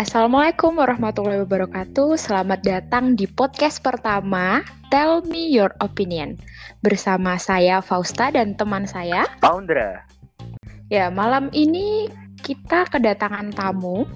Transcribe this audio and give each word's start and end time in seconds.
Assalamualaikum 0.00 0.80
warahmatullahi 0.80 1.44
wabarakatuh. 1.44 2.16
Selamat 2.16 2.64
datang 2.64 3.20
di 3.20 3.28
podcast 3.28 3.84
pertama 3.84 4.64
Tell 4.88 5.20
Me 5.28 5.52
Your 5.52 5.76
Opinion. 5.84 6.40
Bersama 6.80 7.36
saya 7.36 7.84
Fausta 7.84 8.32
dan 8.32 8.56
teman 8.56 8.88
saya 8.88 9.28
Paundra. 9.44 10.08
Ya, 10.88 11.12
malam 11.12 11.52
ini 11.52 12.08
kita 12.40 12.88
kedatangan 12.88 13.52
tamu. 13.52 14.08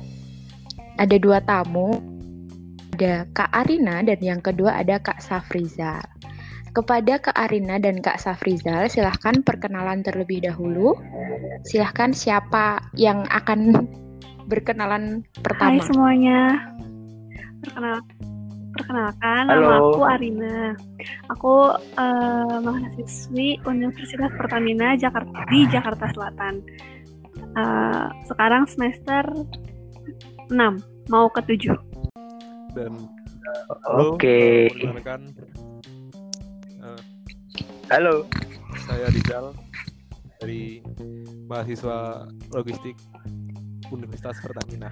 Ada 0.97 1.21
dua 1.21 1.45
tamu. 1.45 2.01
Ada 2.97 3.29
Kak 3.37 3.53
Arina 3.53 4.01
dan 4.01 4.19
yang 4.25 4.41
kedua 4.41 4.81
ada 4.81 4.97
Kak 4.97 5.21
Safrizal. 5.21 6.14
Kepada 6.75 7.23
Kak 7.23 7.39
Arina 7.39 7.79
dan 7.79 8.03
Kak 8.03 8.19
Safrizal, 8.19 8.91
silahkan 8.91 9.46
perkenalan 9.46 10.03
terlebih 10.03 10.43
dahulu. 10.43 10.99
Silahkan 11.63 12.11
siapa 12.11 12.82
yang 12.99 13.23
akan 13.31 13.87
berkenalan 14.51 15.23
pertama. 15.39 15.79
Hai 15.79 15.87
semuanya. 15.87 16.41
Perkenal 17.63 18.03
perkenalkan 18.75 19.43
Halo. 19.46 19.63
nama 19.63 19.77
aku 19.79 20.03
Arina. 20.03 20.59
Aku 21.31 21.55
uh, 21.79 22.59
mahasiswi 22.59 23.63
Universitas 23.71 24.35
Pertamina 24.35 24.99
Jakarta 24.99 25.46
di 25.46 25.71
Jakarta 25.71 26.11
Selatan. 26.11 26.59
Uh, 27.54 28.11
sekarang 28.27 28.67
semester 28.67 29.23
6 30.51 30.59
mau 31.07 31.31
ke 31.31 31.41
7. 31.54 31.71
dan 32.75 32.91
halo, 33.87 34.19
Oke. 34.19 34.67
perkenalkan 34.75 35.31
eh, 35.39 35.64
Halo. 37.94 38.27
saya 38.91 39.06
Rizal 39.06 39.55
dari 40.42 40.83
mahasiswa 41.47 42.27
logistik 42.51 42.98
Universitas 43.86 44.34
Pertamina 44.42 44.91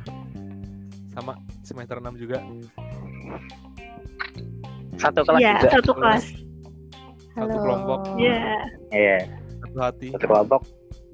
sama 1.10 1.34
semester 1.66 1.98
6 1.98 2.14
juga 2.14 2.38
Satu 5.02 5.26
kelas 5.26 5.40
Iya, 5.42 5.54
satu 5.66 5.92
kelas. 5.98 6.30
satu 7.34 7.56
kelompok 7.58 8.00
Iya. 8.22 8.38
Iya, 8.94 9.18
satu 9.66 9.78
hati 9.82 10.06
satu 10.14 10.26
kelompok. 10.30 10.62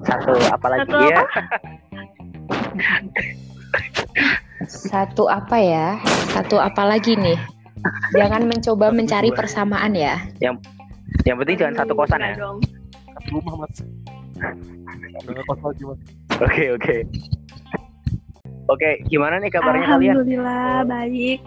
Satu 0.05 0.33
apa 0.45 0.67
lagi 0.69 0.85
Satu 0.85 1.01
ya? 1.09 1.23
Satu 4.69 5.25
apa 5.25 5.57
ya? 5.57 5.87
Satu 6.37 6.61
apa 6.61 6.85
lagi 6.85 7.17
nih? 7.17 7.41
Jangan 8.13 8.45
mencoba 8.45 8.93
Satu 8.93 8.97
mencari 9.01 9.33
dua. 9.33 9.39
persamaan 9.41 9.97
ya. 9.97 10.21
Yang 10.45 10.61
penting 11.37 11.57
jangan 11.57 11.75
satu 11.77 11.93
Aduh, 11.93 12.01
kosan 12.01 12.21
ya. 12.23 12.33
dong. 12.35 12.59
satu 13.11 13.29
rumah 13.35 13.55
mas 13.61 13.75
Udah 15.25 15.43
kos 15.45 15.61
lagi 15.61 15.83
mas 15.85 16.01
Oke, 16.39 16.65
oke. 16.71 16.97
Oke, 18.69 18.91
gimana 19.05 19.37
nih 19.37 19.51
kabarnya 19.51 19.85
kalian? 19.87 20.15
Alhamdulillah 20.15 20.87
baik. 20.87 21.41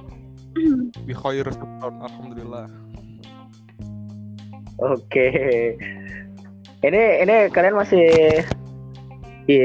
bi 1.02 1.14
khair 1.16 1.48
syukron, 1.48 1.96
alhamdulillah 1.98 2.68
Oke. 4.78 5.28
Ini 6.82 7.02
ini 7.22 7.36
kalian 7.48 7.73
masih 7.73 8.04
di 9.44 9.58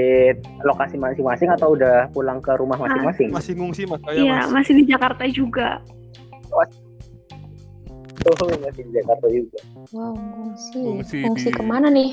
lokasi 0.62 0.94
masing-masing 0.94 1.48
atau 1.50 1.72
udah 1.72 2.08
pulang 2.10 2.38
ke 2.38 2.52
rumah 2.54 2.76
masing-masing? 2.76 3.28
masih 3.28 3.52
ngungsi 3.54 3.82
mas 3.84 4.00
Iya, 4.06 4.44
mas 4.44 4.52
masih 4.54 4.72
di 4.76 4.84
Jakarta 4.86 5.24
juga. 5.26 5.80
Oh, 8.26 8.50
masih 8.58 8.82
di 8.82 8.92
Jakarta 8.92 9.26
juga. 9.30 9.58
Wow, 9.94 10.12
ngungsi. 10.14 10.80
Ngungsi 10.82 11.16
Ngungsi 11.22 11.48
di- 11.48 11.54
ke 11.54 11.62
mana 11.62 11.88
nih? 11.88 12.10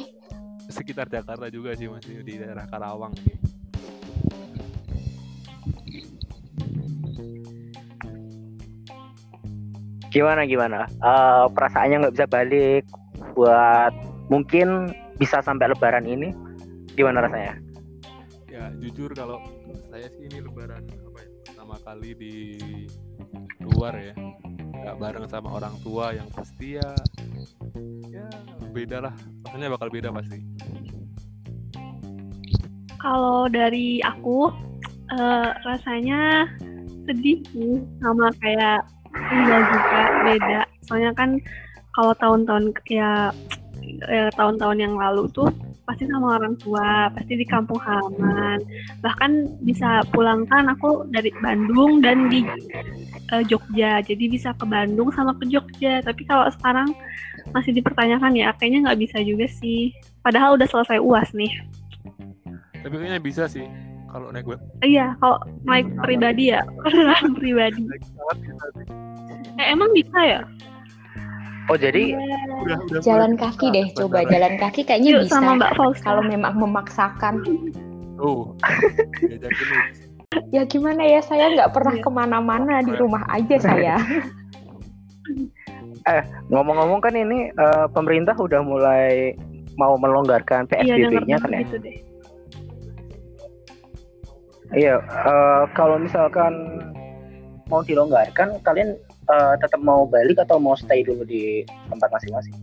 sekitar 0.64 1.06
Jakarta 1.06 1.52
juga 1.52 1.76
sih 1.76 1.86
masih 1.86 2.24
di 2.24 2.40
daerah 2.40 2.66
Karawang 2.66 3.14
nih. 3.20 3.36
Gimana 10.14 10.46
gimana? 10.46 10.86
Eh, 10.86 11.46
perasaannya 11.50 11.96
nggak 12.00 12.16
bisa 12.16 12.28
balik 12.30 12.84
buat 13.34 13.94
mungkin 14.30 14.94
bisa 15.18 15.42
sampai 15.42 15.74
Lebaran 15.74 16.06
ini. 16.06 16.30
Gimana 16.94 17.26
rasanya? 17.26 17.58
ya 18.46 18.70
jujur 18.78 19.10
kalau 19.18 19.42
saya 19.90 20.06
sih 20.14 20.30
ini 20.30 20.38
lebaran 20.38 20.86
apa 20.86 21.26
ya 21.26 21.30
pertama 21.42 21.74
kali 21.82 22.14
di 22.14 22.36
luar 23.66 23.98
ya 23.98 24.14
nggak 24.84 25.00
bareng 25.00 25.26
sama 25.32 25.50
orang 25.56 25.76
tua 25.80 26.12
yang 26.12 26.28
pasti 26.36 26.76
ya 26.76 26.92
ya 28.12 28.28
beda 28.76 29.08
lah. 29.08 29.16
Rasanya 29.48 29.68
bakal 29.72 29.88
beda 29.88 30.10
pasti. 30.12 30.40
Kalau 33.00 33.48
dari 33.48 34.04
aku 34.04 34.52
eh, 35.12 35.50
rasanya 35.64 36.48
sedih 37.08 37.40
sih 37.52 37.80
sama 38.04 38.28
kayak 38.44 38.84
enggak 39.16 39.62
juga 39.72 40.02
beda. 40.28 40.62
Soalnya 40.84 41.12
kan 41.16 41.40
kalau 41.96 42.14
tahun-tahun 42.20 42.76
ya 42.92 43.32
eh, 44.08 44.30
tahun-tahun 44.36 44.78
yang 44.84 44.96
lalu 45.00 45.32
tuh 45.32 45.48
pasti 45.84 46.08
sama 46.08 46.40
orang 46.40 46.56
tua, 46.60 47.12
pasti 47.12 47.36
di 47.36 47.46
kampung 47.48 47.80
halaman. 47.80 48.60
Bahkan 49.04 49.64
bisa 49.68 50.04
pulang 50.16 50.48
kan 50.48 50.72
aku 50.72 51.04
dari 51.12 51.30
Bandung 51.44 52.00
dan 52.00 52.32
di 52.32 52.48
eh, 53.36 53.44
Jogja. 53.48 54.00
Jadi 54.00 54.32
bisa 54.32 54.56
ke 54.56 54.64
Bandung 54.64 55.12
sama 55.12 55.36
ke 55.36 55.48
Jogja. 55.52 56.00
Tapi 56.04 56.24
kalau 56.24 56.48
sekarang 56.56 56.92
masih 57.52 57.76
dipertanyakan 57.76 58.32
ya 58.34 58.56
kayaknya 58.56 58.90
nggak 58.92 59.00
bisa 59.04 59.18
juga 59.22 59.46
sih. 59.52 59.92
Padahal 60.24 60.56
udah 60.56 60.68
selesai 60.68 61.00
UAS 61.04 61.32
nih. 61.36 61.52
tapi 62.84 63.00
kayaknya 63.00 63.24
bisa 63.24 63.48
sih 63.48 63.64
kalau 64.12 64.28
naik 64.36 64.44
web 64.44 64.60
Iya, 64.84 65.16
kalau 65.24 65.40
naik 65.64 65.88
pribadi 66.04 66.52
ya, 66.52 66.68
pribadi. 67.40 67.88
Eh, 69.56 69.68
emang 69.72 69.88
bisa 69.96 70.20
ya? 70.20 70.42
Oh, 71.72 71.78
jadi 71.80 72.12
udah 72.64 72.78
udah 72.92 73.00
Jalan 73.00 73.34
mulai 73.34 73.40
kaki 73.40 73.68
deh, 73.72 73.88
coba 73.96 74.28
jalan 74.28 74.60
kaki 74.60 74.84
kayaknya 74.84 75.10
Yuk 75.16 75.24
bisa. 75.28 75.40
sama 75.40 75.56
Mbak 75.56 75.72
Fausta. 75.80 76.04
Kalau 76.04 76.24
memang 76.28 76.54
memaksakan. 76.60 77.40
oh. 78.20 78.52
Ya 80.50 80.66
gimana 80.66 81.06
ya, 81.06 81.22
saya 81.22 81.54
nggak 81.54 81.72
pernah 81.72 81.94
Iya. 81.94 82.04
ke 82.04 82.10
mana-mana 82.10 82.76
di 82.82 82.94
rumah 82.94 83.24
aja 83.30 83.56
saya. 83.60 83.96
ngomong-ngomong 86.52 87.00
kan 87.00 87.16
ini 87.16 87.48
eh, 87.48 87.86
pemerintah 87.96 88.36
udah 88.36 88.60
mulai 88.60 89.32
mau 89.80 89.96
melonggarkan 89.96 90.68
Iya, 90.76 91.00
PSBB-nya 91.08 91.38
kan 91.40 91.50
ya? 91.50 91.60
gitu 91.64 91.78
deh. 91.80 91.98
Iya, 94.74 94.96
eh, 95.00 95.64
kalau 95.72 95.96
misalkan 95.96 96.82
mau 97.70 97.80
dilonggarkan, 97.80 98.60
kalian 98.62 98.98
eh, 99.30 99.54
tetap 99.60 99.80
mau 99.80 100.04
balik 100.08 100.40
atau 100.44 100.60
mau 100.60 100.76
stay 100.76 101.04
dulu 101.04 101.24
di 101.24 101.64
tempat 101.88 102.10
masing-masing? 102.12 102.56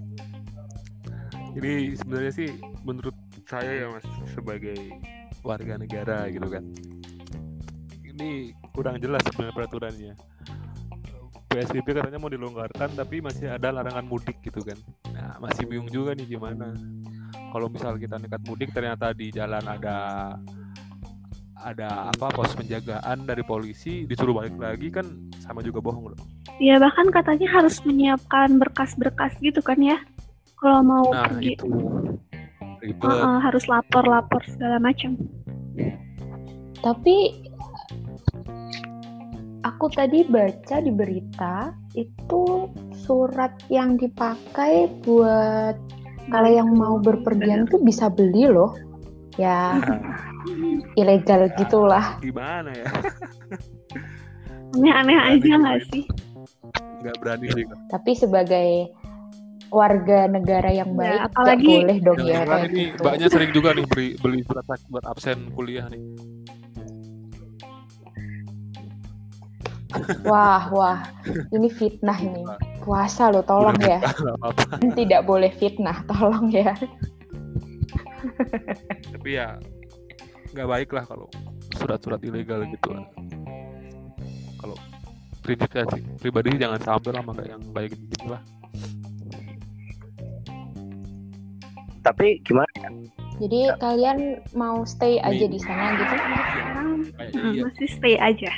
Jadi 1.57 1.99
sebenarnya 1.99 2.33
sih 2.33 2.49
menurut 2.87 3.17
saya 3.49 3.83
ya 3.83 3.87
mas 3.91 4.07
sebagai 4.31 4.79
warga 5.43 5.75
negara 5.75 6.31
gitu 6.31 6.47
kan 6.47 6.63
ini 8.21 8.53
kurang 8.77 9.01
jelas 9.01 9.25
sebenarnya 9.25 9.57
peraturannya. 9.57 10.13
PSBB 11.51 11.99
katanya 11.99 12.21
mau 12.23 12.31
dilonggarkan 12.31 12.95
tapi 12.95 13.19
masih 13.19 13.51
ada 13.51 13.75
larangan 13.75 14.07
mudik 14.07 14.39
gitu 14.45 14.63
kan. 14.63 14.79
Nah 15.11 15.41
masih 15.43 15.67
bingung 15.67 15.91
juga 15.91 16.15
nih 16.15 16.39
gimana. 16.39 16.71
Kalau 17.51 17.67
misal 17.67 17.99
kita 17.99 18.23
nekat 18.23 18.39
mudik 18.47 18.71
ternyata 18.71 19.11
di 19.11 19.35
jalan 19.35 19.65
ada 19.67 19.97
ada 21.61 22.09
apa 22.09 22.31
pos 22.31 22.55
penjagaan 22.55 23.27
dari 23.27 23.43
polisi 23.43 24.07
disuruh 24.07 24.33
balik 24.33 24.57
lagi 24.57 24.89
kan 24.89 25.05
sama 25.45 25.61
juga 25.61 25.85
bohong 25.85 26.09
loh 26.09 26.21
Iya, 26.61 26.77
bahkan 26.77 27.09
katanya 27.09 27.49
harus 27.57 27.81
menyiapkan 27.89 28.61
berkas-berkas 28.61 29.33
gitu 29.41 29.65
kan 29.65 29.81
ya. 29.81 29.97
Kalau 30.61 30.85
mau 30.85 31.09
nah 31.09 31.25
pergi, 31.25 31.57
itu 31.57 31.73
ribet 32.85 33.01
Heeh, 33.01 33.37
harus 33.41 33.65
lapor-lapor 33.65 34.45
segala 34.45 34.77
macam. 34.77 35.17
Tapi 36.85 37.17
aku 39.65 39.87
tadi 39.89 40.21
baca 40.29 40.77
di 40.85 40.93
berita 40.93 41.73
itu 41.97 42.69
surat 43.09 43.57
yang 43.73 43.97
dipakai 43.97 45.01
buat 45.01 45.81
kalau 46.29 46.51
yang 46.53 46.77
mau 46.77 47.01
berpergian 47.01 47.73
tuh 47.73 47.81
bisa 47.81 48.13
beli 48.13 48.53
loh. 48.53 48.77
Ya 49.41 49.81
ilegal 51.01 51.49
gitulah. 51.57 52.21
gimana 52.21 52.69
ya 52.69 52.85
Aneh-aneh 54.77 55.19
aja 55.41 55.53
nggak 55.57 55.81
sih? 55.89 56.05
Nggak 57.01 57.17
berani 57.17 57.47
sih 57.51 57.65
Tapi 57.87 58.11
sebagai 58.13 58.71
warga 59.69 60.27
negara 60.27 60.69
yang 60.69 60.91
Ya, 60.91 60.97
baik 60.97 61.11
nggak 61.13 61.31
apalagi- 61.31 61.77
boleh 61.79 61.99
dong 62.01 62.19
ya 62.21 62.39
kayak 62.43 62.67
ini 62.67 62.83
gitu. 62.87 63.01
mbaknya 63.01 63.27
sering 63.29 63.51
juga 63.51 63.69
nih 63.71 63.87
beli 63.87 64.09
beli 64.17 64.39
surat 64.43 64.65
sakit 64.65 64.87
buat 64.89 65.05
absen 65.05 65.39
kuliah 65.53 65.87
nih. 65.87 66.03
Wah, 70.23 70.71
wah. 70.71 70.99
Ini 71.51 71.67
fitnah 71.69 72.15
ini. 72.17 72.47
Puasa 72.81 73.29
loh, 73.29 73.43
tolong 73.43 73.75
ya. 73.81 73.99
apa-apa. 74.39 74.79
Tidak 74.79 75.23
boleh 75.25 75.51
fitnah, 75.53 76.07
tolong 76.07 76.47
ya. 76.49 76.71
Tapi 79.11 79.29
ya 79.31 79.59
nggak 80.51 80.69
baik 80.69 80.91
lah 80.91 81.05
kalau 81.05 81.27
surat-surat 81.73 82.19
ilegal 82.23 82.67
gitu 82.67 82.91
prinsip 85.41 85.71
saya 85.73 85.87
sih 85.97 86.03
pribadi 86.21 86.57
jangan 86.61 86.81
sampai 86.81 87.11
lah 87.17 87.23
kayak 87.25 87.49
yang 87.57 87.63
kayak 87.73 87.89
gitu 87.97 88.27
lah. 88.29 88.43
Tapi 92.01 92.41
gimana? 92.45 92.89
Jadi 93.41 93.61
kalian 93.81 94.45
mau 94.53 94.85
stay 94.85 95.17
aja 95.21 95.47
di 95.49 95.57
sana 95.61 95.97
gitu? 95.97 96.15
sekarang 96.17 96.89
Kayak 97.17 97.33
mm, 97.33 97.53
iya. 97.57 97.63
masih 97.65 97.89
stay 97.89 98.17
aja 98.21 98.53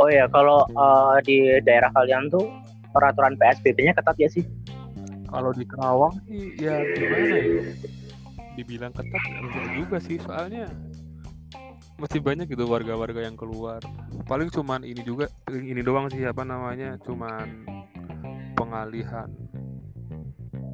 Oh 0.00 0.10
ya, 0.10 0.26
kalau 0.32 0.66
eh, 0.66 1.16
di 1.22 1.38
daerah 1.62 1.92
kalian 1.94 2.26
tuh 2.26 2.50
peraturan 2.90 3.38
PSBB-nya 3.38 3.94
ketat 3.94 4.16
ya 4.18 4.26
sih? 4.26 4.42
Kalau 5.30 5.54
di 5.54 5.64
Kerawang 5.64 6.12
sih 6.26 6.58
ya 6.58 6.76
gimana 6.92 7.36
ya? 7.38 7.62
Dibilang 8.58 8.92
ketat 8.92 9.22
ya 9.22 9.38
enggak 9.38 9.66
juga 9.78 9.96
sih 10.02 10.16
soalnya 10.18 10.66
masih 12.02 12.18
banyak 12.18 12.50
gitu 12.50 12.66
warga-warga 12.66 13.22
yang 13.22 13.38
keluar. 13.38 13.78
Paling 14.26 14.50
cuman 14.50 14.82
ini 14.82 15.06
juga 15.06 15.30
ini 15.54 15.78
doang 15.86 16.10
sih 16.10 16.26
apa 16.26 16.42
namanya? 16.42 16.98
Cuman 17.06 17.62
pengalihan. 18.58 19.30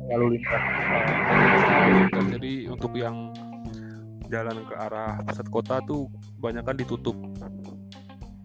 Lalu 0.09 0.41
lintas. 0.41 0.63
Jadi 2.33 2.53
untuk 2.73 2.97
yang 2.97 3.29
jalan 4.33 4.57
ke 4.65 4.73
arah 4.73 5.21
pusat 5.21 5.47
kota 5.53 5.85
tuh 5.85 6.09
banyak 6.41 6.65
kan 6.65 6.81
ditutup. 6.81 7.17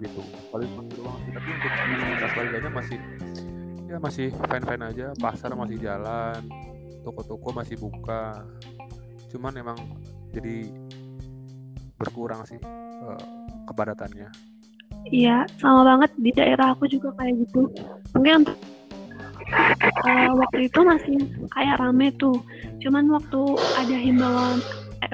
Gitu. 0.03 0.19
Paling 0.51 0.68
doang 0.91 1.15
sih. 1.24 1.31
Tapi 1.31 1.50
untuk 1.56 1.71
aktivitas 1.71 2.31
warganya 2.35 2.69
masih 2.75 3.00
ya 3.88 3.97
masih 4.03 4.27
fine 4.35 4.65
fine 4.68 4.83
aja. 4.91 5.07
Pasar 5.24 5.56
masih 5.56 5.80
jalan. 5.80 6.44
Toko-toko 7.07 7.56
masih 7.56 7.80
buka. 7.80 8.44
Cuman 9.31 9.56
emang 9.56 9.80
jadi 10.35 10.68
berkurang 11.98 12.44
sih 12.48 12.60
eh, 12.60 13.24
kepadatannya 13.69 14.30
Iya, 15.12 15.44
sama 15.60 15.84
banget 15.84 16.16
di 16.16 16.31
daerah 16.31 16.72
aku 16.72 16.88
juga 16.88 17.12
kayak 17.19 17.44
gitu. 17.44 17.68
Mungkin 18.16 18.48
eh, 20.07 20.31
waktu 20.31 20.72
itu 20.72 20.80
masih 20.80 21.19
kayak 21.51 21.84
rame 21.84 22.07
tuh. 22.16 22.40
Cuman 22.80 23.12
waktu 23.12 23.42
ada 23.84 23.98
himbauan 24.00 24.63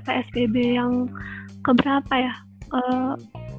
PSBB 0.06 0.78
yang 0.78 1.10
keberapa 1.66 2.14
ya? 2.14 2.34
Eh, 2.70 3.14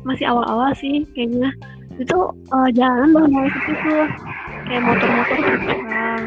masih 0.06 0.30
awal-awal 0.30 0.70
sih 0.78 1.02
kayaknya. 1.18 1.50
Itu 1.98 2.30
jalanan 2.78 3.10
baru 3.10 3.26
mulai 3.26 3.50
sepi 3.50 3.74
tuh. 3.82 4.06
Kayak 4.70 4.82
motor-motor 4.86 5.38
berkurang. 5.42 6.24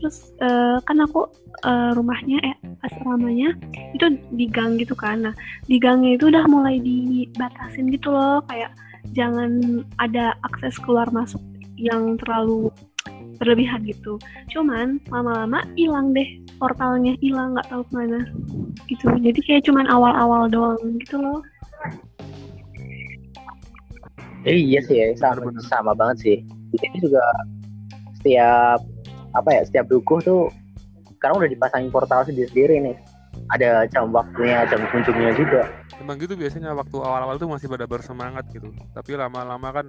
Terus 0.00 0.36
eh, 0.40 0.76
kan 0.84 0.98
aku 1.00 1.28
eh, 1.64 1.90
rumahnya 1.96 2.38
eh 2.44 2.56
asramanya 2.84 3.56
itu 3.96 4.06
di 4.32 4.46
gang 4.48 4.76
gitu 4.76 4.92
kan. 4.92 5.26
Nah, 5.28 5.34
di 5.66 5.76
gangnya 5.80 6.16
itu 6.20 6.28
udah 6.28 6.44
mulai 6.48 6.78
dibatasin 6.80 7.90
gitu 7.92 8.12
loh 8.12 8.44
kayak 8.46 8.72
jangan 9.14 9.82
ada 10.02 10.34
akses 10.42 10.76
keluar 10.82 11.06
masuk 11.14 11.40
yang 11.78 12.16
terlalu 12.20 12.72
berlebihan 13.36 13.84
gitu. 13.84 14.16
Cuman 14.50 14.98
lama-lama 15.12 15.62
hilang 15.76 16.16
deh 16.16 16.26
portalnya 16.56 17.12
hilang 17.20 17.54
nggak 17.54 17.68
tahu 17.68 17.84
ke 17.88 17.92
mana 17.92 18.20
gitu. 18.88 19.12
Jadi 19.12 19.40
kayak 19.44 19.62
cuman 19.68 19.86
awal-awal 19.88 20.48
doang 20.48 20.80
gitu 21.04 21.20
loh. 21.20 21.40
Eh, 24.46 24.62
iya 24.62 24.78
sih 24.86 24.94
ya, 24.94 25.10
sama, 25.18 25.50
sama 25.66 25.92
banget 25.92 26.16
sih. 26.22 26.36
Di 26.70 27.02
juga 27.02 27.22
setiap 28.22 28.78
apa 29.36 29.50
ya, 29.52 29.62
setiap 29.62 29.86
dukuh 29.86 30.18
tuh 30.20 30.40
sekarang 31.16 31.44
udah 31.44 31.50
dipasangin 31.50 31.88
portal 31.88 32.24
sendiri-sendiri 32.24 32.80
nih. 32.82 32.96
Ada 33.52 33.84
jam 33.92 34.08
waktunya, 34.10 34.64
jam 34.66 34.80
kunjungnya 34.88 35.32
juga. 35.36 35.62
emang 35.96 36.20
gitu 36.20 36.36
biasanya 36.36 36.76
waktu 36.76 36.96
awal-awal 37.00 37.36
tuh 37.36 37.48
masih 37.48 37.72
pada 37.72 37.88
bersemangat 37.88 38.44
gitu 38.52 38.68
tapi 38.92 39.16
lama-lama 39.16 39.72
kan 39.72 39.86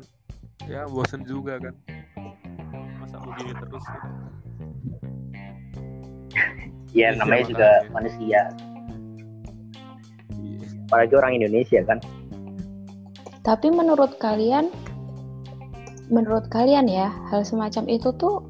ya 0.64 0.88
bosen 0.88 1.20
juga 1.28 1.60
kan 1.60 1.76
masa 2.98 3.20
begini 3.20 3.52
terus 3.54 3.84
gitu. 3.84 4.08
Ya 6.96 7.12
Iya, 7.12 7.20
namanya 7.20 7.44
juga 7.46 7.68
makanya. 7.68 7.92
manusia, 7.92 8.42
Iya. 10.32 10.68
apalagi 10.88 11.14
orang 11.14 11.32
Indonesia 11.36 11.80
kan. 11.84 12.00
Tapi 13.44 13.68
menurut 13.70 14.16
kalian, 14.18 14.72
menurut 16.08 16.48
kalian 16.48 16.88
ya, 16.88 17.12
hal 17.30 17.44
semacam 17.44 17.84
itu 17.88 18.10
tuh 18.16 18.42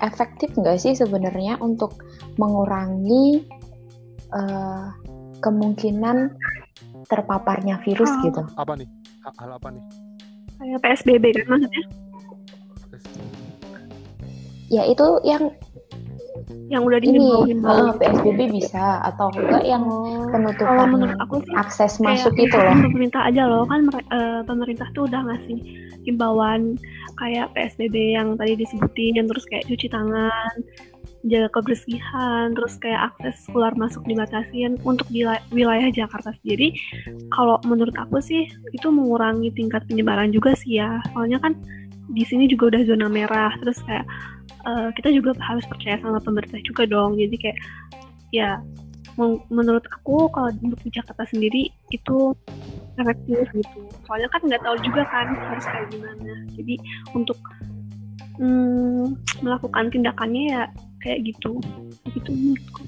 efektif 0.00 0.52
nggak 0.52 0.76
sih 0.76 0.92
sebenarnya 0.92 1.56
untuk 1.58 2.00
mengurangi 2.36 3.44
eh, 4.30 4.86
kemungkinan 5.38 6.36
terpaparnya 7.06 7.80
virus 7.80 8.10
Oh. 8.10 8.22
gitu? 8.22 8.42
apa 8.54 8.72
nih 8.74 8.88
hal, 9.22 9.32
hal 9.38 9.50
apa 9.56 9.68
nih 9.70 9.84
Kayak 10.56 10.80
PSBB 10.84 11.24
kan 11.32 11.44
maksudnya 11.48 11.84
Ya 14.70 14.86
itu 14.86 15.06
yang 15.24 15.50
yang 16.70 16.86
udah 16.86 17.02
ini 17.02 17.26
eh, 17.50 17.90
PSBB 17.98 18.40
bisa 18.54 19.02
atau 19.02 19.26
enggak 19.34 19.66
yang 19.66 19.82
Oh. 19.82 20.30
Kalau 20.30 20.54
penutupan 20.54 20.86
menurut 20.88 21.18
aku 21.18 21.42
sih 21.42 21.54
akses 21.58 21.92
kayak 21.98 22.22
masuk 22.22 22.34
itu 22.38 22.54
loh. 22.54 22.74
pemerintah 22.78 23.22
aja 23.26 23.42
loh 23.44 23.66
kan 23.66 23.80
eh, 23.90 24.40
pemerintah 24.46 24.86
tuh 24.94 25.10
udah 25.10 25.20
ngasih 25.26 25.58
himbauan 26.06 26.78
kayak 27.20 27.52
PSBB 27.52 28.16
yang 28.16 28.34
tadi 28.40 28.56
disebutin 28.56 29.28
terus 29.28 29.44
kayak 29.46 29.68
cuci 29.68 29.86
tangan 29.92 30.56
jaga 31.28 31.52
kebersihan 31.52 32.56
terus 32.56 32.80
kayak 32.80 33.12
akses 33.12 33.44
keluar 33.52 33.76
masuk 33.76 34.00
dibatasin 34.08 34.80
untuk 34.88 35.04
di 35.12 35.28
la- 35.28 35.44
wilayah 35.52 35.92
Jakarta 35.92 36.32
sendiri. 36.40 36.72
Kalau 37.36 37.60
menurut 37.68 37.92
aku 38.00 38.24
sih 38.24 38.48
itu 38.72 38.88
mengurangi 38.88 39.52
tingkat 39.52 39.84
penyebaran 39.84 40.32
juga 40.32 40.56
sih 40.56 40.80
ya. 40.80 40.96
Soalnya 41.12 41.36
kan 41.44 41.52
di 42.10 42.24
sini 42.24 42.48
juga 42.48 42.72
udah 42.72 42.82
zona 42.88 43.06
merah 43.12 43.52
terus 43.60 43.78
kayak 43.84 44.08
eh, 44.64 44.88
kita 44.96 45.12
juga 45.12 45.36
harus 45.44 45.68
percaya 45.68 46.00
sama 46.00 46.18
pemerintah 46.24 46.60
juga 46.64 46.88
dong. 46.88 47.20
Jadi 47.20 47.36
kayak 47.36 47.58
ya 48.32 48.56
men- 49.20 49.44
menurut 49.52 49.84
aku 49.92 50.32
kalau 50.32 50.48
untuk 50.64 50.80
di 50.88 50.90
Jakarta 50.96 51.28
sendiri 51.28 51.68
itu 51.92 52.32
efektif 53.02 53.46
gitu. 53.56 53.80
Soalnya 54.06 54.28
kan 54.30 54.40
nggak 54.44 54.62
tahu 54.62 54.76
juga 54.84 55.02
kan 55.08 55.26
harus 55.34 55.66
kayak 55.66 55.86
gimana. 55.92 56.32
Jadi 56.54 56.74
untuk 57.16 57.38
mm, 58.40 59.04
melakukan 59.44 59.84
tindakannya 59.92 60.42
ya 60.52 60.62
kayak 61.00 61.20
gitu. 61.24 61.60
Gitu 62.12 62.30
menurutku. 62.30 62.82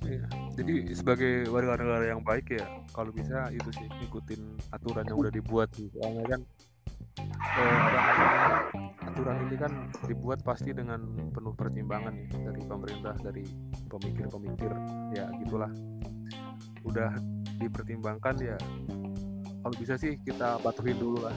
Iya. 0.00 0.26
jadi 0.58 0.74
sebagai 0.92 1.46
warga 1.54 1.78
negara 1.78 2.04
yang 2.10 2.24
baik 2.26 2.58
ya 2.58 2.66
kalau 2.90 3.14
bisa 3.14 3.46
itu 3.54 3.70
sih 3.78 3.86
ikutin 4.10 4.58
aturan 4.74 5.06
yang 5.06 5.18
udah 5.20 5.32
dibuat 5.32 5.68
sih. 5.76 5.86
Soalnya 5.94 6.24
kan 6.36 6.40
eh, 7.38 7.80
aturan 9.06 9.36
ini 9.46 9.56
kan 9.60 9.72
dibuat 10.08 10.42
pasti 10.42 10.74
dengan 10.74 11.04
penuh 11.30 11.54
pertimbangan 11.54 12.16
ya 12.16 12.50
dari 12.50 12.60
pemerintah 12.64 13.14
dari 13.22 13.44
pemikir-pemikir. 13.86 14.72
Ya 15.14 15.30
gitulah. 15.44 15.70
Udah 16.82 17.12
dipertimbangkan 17.60 18.34
ya 18.40 18.56
kalau 19.60 19.74
bisa 19.76 19.94
sih 20.00 20.16
kita 20.24 20.56
patuhin 20.64 20.96
dulu 20.96 21.28
lah. 21.28 21.36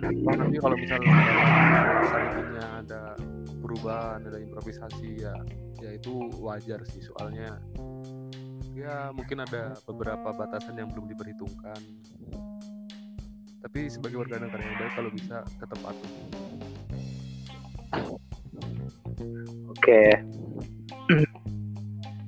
Toh 0.00 0.34
nanti 0.36 0.56
kalau 0.60 0.76
misalnya 0.76 2.64
ada 2.84 3.02
perubahan 3.60 4.22
ada 4.24 4.38
improvisasi 4.38 5.24
ya 5.24 5.34
ya 5.80 5.90
itu 5.96 6.30
wajar 6.40 6.84
sih. 6.88 7.00
Soalnya 7.00 7.56
ya 8.76 9.10
mungkin 9.16 9.42
ada 9.42 9.76
beberapa 9.88 10.32
batasan 10.36 10.76
yang 10.76 10.92
belum 10.92 11.08
diperhitungkan. 11.08 11.80
Tapi 13.66 13.90
sebagai 13.90 14.22
warga 14.22 14.38
negara 14.38 14.62
yang 14.62 14.76
baik 14.78 14.92
kalau 14.94 15.10
bisa 15.10 15.42
tetap 15.58 15.78
patuh 15.82 16.12
Oke. 19.74 20.02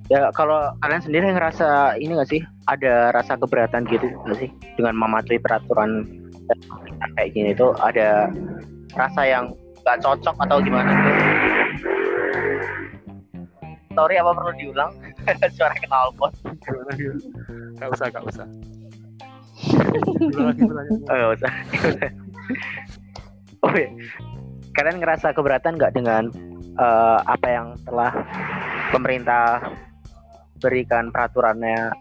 Ya 0.08 0.32
kalau 0.32 0.72
kalian 0.80 1.02
sendiri 1.04 1.26
ngerasa 1.36 2.00
ini 2.00 2.16
gak 2.16 2.30
sih 2.32 2.42
ada 2.64 3.12
rasa 3.12 3.36
keberatan 3.36 3.84
gitu 3.88 4.08
gak 4.28 4.38
sih 4.40 4.50
dengan 4.80 4.96
mematuhi 4.96 5.36
peraturan 5.40 6.04
kayak 7.16 7.30
gini 7.36 7.52
tuh 7.52 7.76
ada 7.80 8.32
rasa 8.96 9.22
yang 9.28 9.52
gak 9.84 10.00
cocok 10.00 10.36
atau 10.48 10.58
gimana? 10.64 10.90
Sorry 13.92 14.14
apa 14.16 14.30
perlu 14.30 14.52
diulang? 14.56 14.92
Suara 15.56 15.74
gimana 15.76 16.12
gitu 16.96 17.18
nggak 17.78 17.90
usah 17.94 18.06
nggak 18.10 18.24
usah. 18.26 18.46
Oh, 21.08 21.16
gak 21.18 21.32
usah. 21.34 21.52
oh, 23.66 23.74
iya. 23.74 23.90
Kalian 24.74 25.02
ngerasa 25.02 25.34
keberatan 25.34 25.74
nggak 25.78 25.94
dengan 25.94 26.30
eh, 26.78 27.18
apa 27.26 27.46
yang 27.50 27.74
telah 27.82 28.14
pemerintah 28.94 29.62
berikan 30.58 31.10
peraturannya 31.14 31.94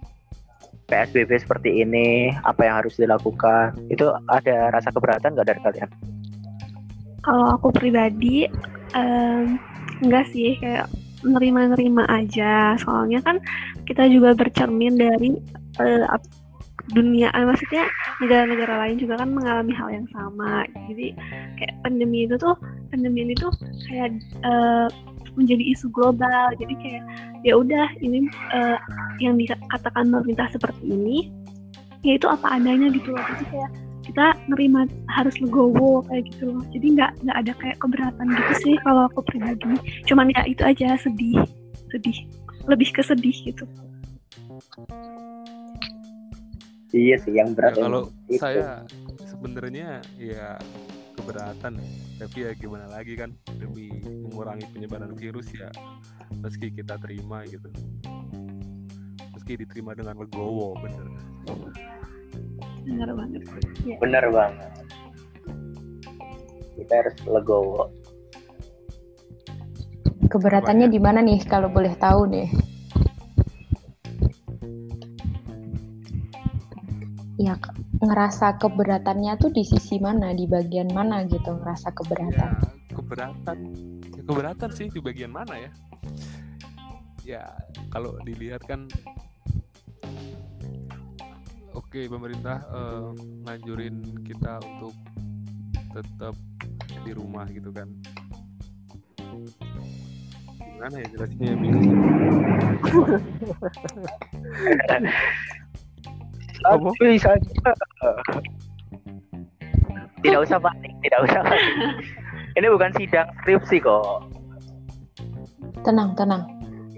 PSBB 0.88 1.44
seperti 1.44 1.84
ini 1.84 2.32
apa 2.48 2.64
yang 2.64 2.76
harus 2.84 2.96
dilakukan 2.96 3.76
itu 3.92 4.08
ada 4.32 4.72
rasa 4.72 4.90
keberatan 4.92 5.36
nggak 5.36 5.48
dari 5.48 5.62
kalian 5.64 5.90
Kalau 7.28 7.60
aku 7.60 7.76
pribadi, 7.76 8.48
em, 8.96 9.60
enggak 10.00 10.32
sih 10.32 10.56
kayak 10.64 10.88
nerima-nerima 11.28 12.08
aja. 12.08 12.80
Soalnya 12.80 13.20
kan 13.20 13.44
kita 13.84 14.08
juga 14.08 14.32
bercermin 14.32 14.96
dari 14.96 15.36
ap- 16.08 16.47
dunia, 16.96 17.28
eh, 17.36 17.44
maksudnya 17.44 17.84
negara-negara 18.24 18.88
lain 18.88 18.98
juga 19.02 19.20
kan 19.20 19.30
mengalami 19.32 19.74
hal 19.76 19.90
yang 19.92 20.08
sama. 20.12 20.64
Jadi 20.88 21.14
kayak 21.60 21.74
pandemi 21.84 22.24
itu 22.24 22.36
tuh, 22.40 22.56
pandemi 22.92 23.28
ini 23.28 23.34
tuh 23.36 23.52
kayak 23.92 24.16
eh, 24.44 24.88
menjadi 25.36 25.64
isu 25.76 25.92
global. 25.92 26.54
Jadi 26.56 26.74
kayak 26.80 27.04
ya 27.44 27.54
udah 27.60 27.88
ini 28.00 28.28
eh, 28.56 28.78
yang 29.20 29.36
dikatakan 29.36 30.08
pemerintah 30.08 30.48
seperti 30.52 30.84
ini, 30.88 31.28
ya 32.08 32.16
itu 32.16 32.28
apa 32.30 32.60
adanya 32.60 32.88
gitu 32.94 33.12
loh. 33.12 33.24
Jadi 33.36 33.46
kayak 33.52 33.72
kita 34.08 34.40
nerima 34.48 34.88
harus 35.12 35.36
legowo 35.44 36.00
kayak 36.08 36.32
gitu 36.32 36.48
loh 36.48 36.64
jadi 36.72 36.88
nggak 36.96 37.12
nggak 37.28 37.38
ada 37.44 37.54
kayak 37.60 37.78
keberatan 37.84 38.28
gitu 38.32 38.54
sih 38.64 38.76
kalau 38.88 39.12
aku 39.12 39.20
pribadi 39.28 39.76
cuman 40.08 40.32
ya 40.32 40.48
itu 40.48 40.64
aja 40.64 40.96
sedih 40.96 41.44
sedih 41.92 42.16
lebih 42.72 42.88
ke 42.96 43.04
sedih 43.04 43.36
gitu 43.36 43.68
iya 46.98 47.16
sih 47.22 47.34
yang 47.34 47.54
Ya, 47.54 47.56
berat 47.56 47.74
kalau 47.78 48.02
itu. 48.28 48.42
saya 48.42 48.82
sebenarnya 49.24 50.02
ya 50.18 50.58
keberatan 51.14 51.78
tapi 52.18 52.38
ya 52.42 52.52
gimana 52.54 52.90
lagi 52.90 53.14
kan 53.14 53.30
demi 53.56 53.90
mengurangi 54.02 54.66
penyebaran 54.74 55.14
virus 55.14 55.50
ya 55.54 55.70
meski 56.42 56.70
kita 56.70 56.98
terima 56.98 57.46
gitu 57.46 57.70
meski 59.32 59.54
diterima 59.56 59.94
dengan 59.94 60.18
legowo 60.18 60.74
bener 60.78 61.06
benar 62.84 63.10
banget 63.14 63.42
ya. 63.84 63.96
bener 63.98 64.26
banget 64.30 64.70
kita 66.76 66.94
harus 66.96 67.16
legowo 67.26 67.90
Keberatannya 70.28 70.92
di 70.92 71.00
mana 71.00 71.24
nih 71.24 71.40
kalau 71.48 71.72
boleh 71.72 71.96
tahu 71.96 72.28
nih? 72.28 72.52
Ya 77.38 77.54
ngerasa 78.02 78.58
keberatannya 78.58 79.38
tuh 79.38 79.54
di 79.54 79.62
sisi 79.62 80.02
mana, 80.02 80.34
di 80.34 80.50
bagian 80.50 80.90
mana 80.90 81.22
gitu 81.30 81.54
ngerasa 81.54 81.94
ya 81.94 81.96
keberatan. 81.96 82.52
keberatan. 82.98 83.58
Ya, 84.18 84.22
keberatan 84.26 84.70
sih 84.74 84.90
di 84.90 84.98
bagian 84.98 85.30
mana 85.30 85.54
ya? 85.54 85.70
Ya 87.22 87.46
kalau 87.94 88.18
dilihat 88.26 88.66
kan 88.66 88.90
oke 91.78 92.10
pemerintah 92.10 92.58
eh, 92.74 93.14
nganjurin 93.46 94.26
kita 94.26 94.58
untuk 94.66 94.98
tetap 95.94 96.34
di 97.06 97.12
rumah 97.14 97.46
gitu 97.54 97.70
kan. 97.70 97.86
Gimana 100.58 101.02
ya 101.02 101.08
jelasnya 101.10 101.58
bingung 101.58 101.90
Apa? 106.66 106.90
bisa 107.02 107.30
tidak 110.26 110.40
usah 110.50 110.58
panik 110.58 110.94
tidak 111.06 111.20
usah 111.30 111.42
panik 111.46 111.74
ini 112.58 112.68
bukan 112.74 112.92
sidang 112.98 113.28
skripsi 113.44 113.78
kok 113.84 114.26
Tenang, 115.86 116.18
tenang. 116.20 116.44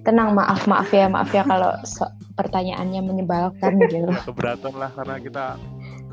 Tenang, 0.01 0.33
maaf, 0.33 0.65
maaf 0.65 0.89
ya, 0.89 1.05
maaf 1.05 1.29
ya 1.29 1.43
kalau 1.45 1.75
so- 1.85 2.09
pertanyaannya 2.39 3.03
menyebalkan 3.03 3.75
gitu. 3.91 4.07
keberatan 4.31 4.73
lah 4.79 4.89
karena 4.95 5.19
kita 5.19 5.45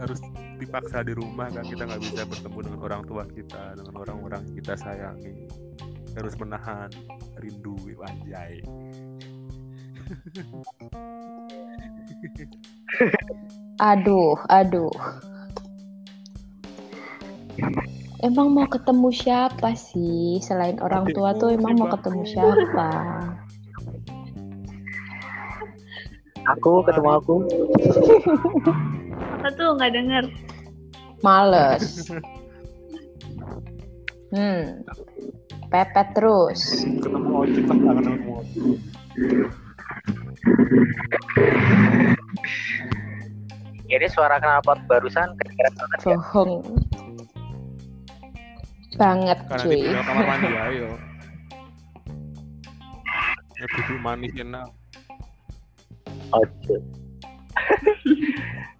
harus 0.03 0.19
dipaksa 0.59 1.07
di 1.07 1.15
rumah 1.15 1.47
kan 1.55 1.63
kita 1.63 1.87
nggak 1.87 2.03
bisa 2.03 2.27
bertemu 2.27 2.59
dengan 2.67 2.81
orang 2.83 3.03
tua 3.07 3.25
kita 3.31 3.79
dengan 3.79 3.95
orang-orang 4.03 4.43
kita 4.59 4.75
sayangi 4.75 5.47
harus 6.19 6.35
menahan 6.37 6.91
rindu 7.39 7.79
anjay 8.03 8.61
Aduh, 13.81 14.37
aduh. 14.49 14.93
Emang 18.25 18.49
mau 18.57 18.65
ketemu 18.67 19.09
siapa 19.13 19.77
sih? 19.77 20.41
Selain 20.41 20.81
orang 20.81 21.09
tua 21.13 21.37
tuh 21.37 21.53
emang 21.53 21.77
mau 21.77 21.89
ketemu 21.93 22.23
siapa? 22.25 22.91
aku 26.47 26.87
ketemu 26.87 27.11
aku 27.11 27.35
apa 29.39 29.49
tuh 29.59 29.69
nggak 29.75 29.93
denger 29.95 30.25
Males. 31.25 32.13
Hmm. 34.31 34.85
Pepet 35.73 36.13
terus. 36.13 36.85
ketemu 37.01 37.31
ojek 37.41 37.65
lah 37.67 37.77
kangen 37.81 38.05
ketemu 38.05 38.31
ojek 38.37 38.77
ini 43.87 44.07
suara 44.11 44.37
knalpot 44.43 44.79
barusan 44.91 45.31
kedengeran 45.41 45.75
banget 45.79 45.99
ya 46.03 46.19
Bohong. 46.19 46.53
Banget 48.97 49.39
karena 49.45 49.61
cuy. 49.61 49.71
di 49.77 49.85
tinggal 49.85 50.05
kamar 50.09 50.25
mandi 50.25 50.49
ayo 50.57 50.89
ya 53.61 53.65
duduk 53.73 53.99
manis 54.01 54.33
enak 54.37 54.69
Oke. 56.35 56.77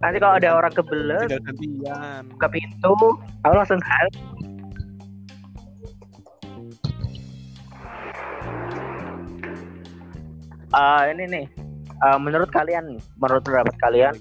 nanti 0.03 0.17
kalau 0.21 0.35
ada 0.37 0.49
orang 0.53 0.73
kebelet 0.75 1.29
buka 2.33 2.47
pintu 2.51 2.93
aku 3.41 3.53
langsung 3.55 3.81
hal 3.81 4.05
Ah, 10.77 11.09
ini 11.09 11.25
nih. 11.25 11.45
Ah, 12.05 12.21
menurut 12.21 12.53
kalian 12.53 13.01
menurut 13.17 13.41
pendapat 13.41 13.73
kalian 13.81 14.13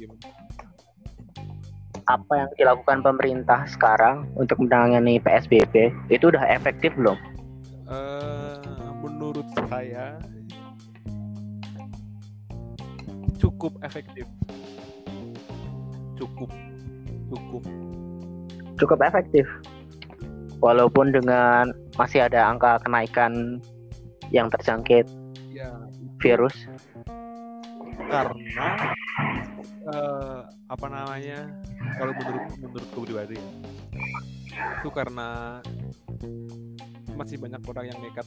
apa 2.09 2.33
yang 2.33 2.49
dilakukan 2.57 3.05
pemerintah 3.05 3.69
sekarang 3.69 4.25
untuk 4.41 4.65
menangani 4.65 5.21
PSBB 5.21 5.93
itu 6.09 6.33
udah 6.33 6.41
efektif 6.49 6.97
belum? 6.97 7.21
Eh, 7.93 8.57
menurut 9.05 9.45
saya 9.69 10.17
cukup 13.37 13.77
efektif. 13.85 14.25
Cukup. 16.17 16.49
Cukup. 17.29 17.63
Cukup 18.81 18.99
efektif. 19.05 19.45
Walaupun 20.65 21.13
dengan 21.13 21.69
masih 22.01 22.25
ada 22.25 22.49
angka 22.49 22.81
kenaikan 22.81 23.61
yang 24.33 24.49
terjangkit. 24.49 25.05
Ya 25.53 25.69
virus. 26.21 26.57
karena 28.07 28.69
eh, 29.91 30.41
apa 30.71 30.87
namanya 30.87 31.51
kalau 31.99 32.13
menurut 32.15 32.45
menurutku 32.63 32.99
pribadi 33.03 33.39
itu 34.79 34.89
karena 34.95 35.59
masih 37.19 37.37
banyak 37.41 37.61
orang 37.67 37.85
yang 37.91 37.99
nekat 37.99 38.27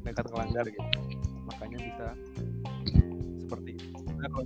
nekat 0.00 0.26
melanggar 0.32 0.64
gitu 0.64 1.00
makanya 1.44 1.78
bisa 1.82 2.06
seperti 3.42 3.72
kalau 4.22 4.44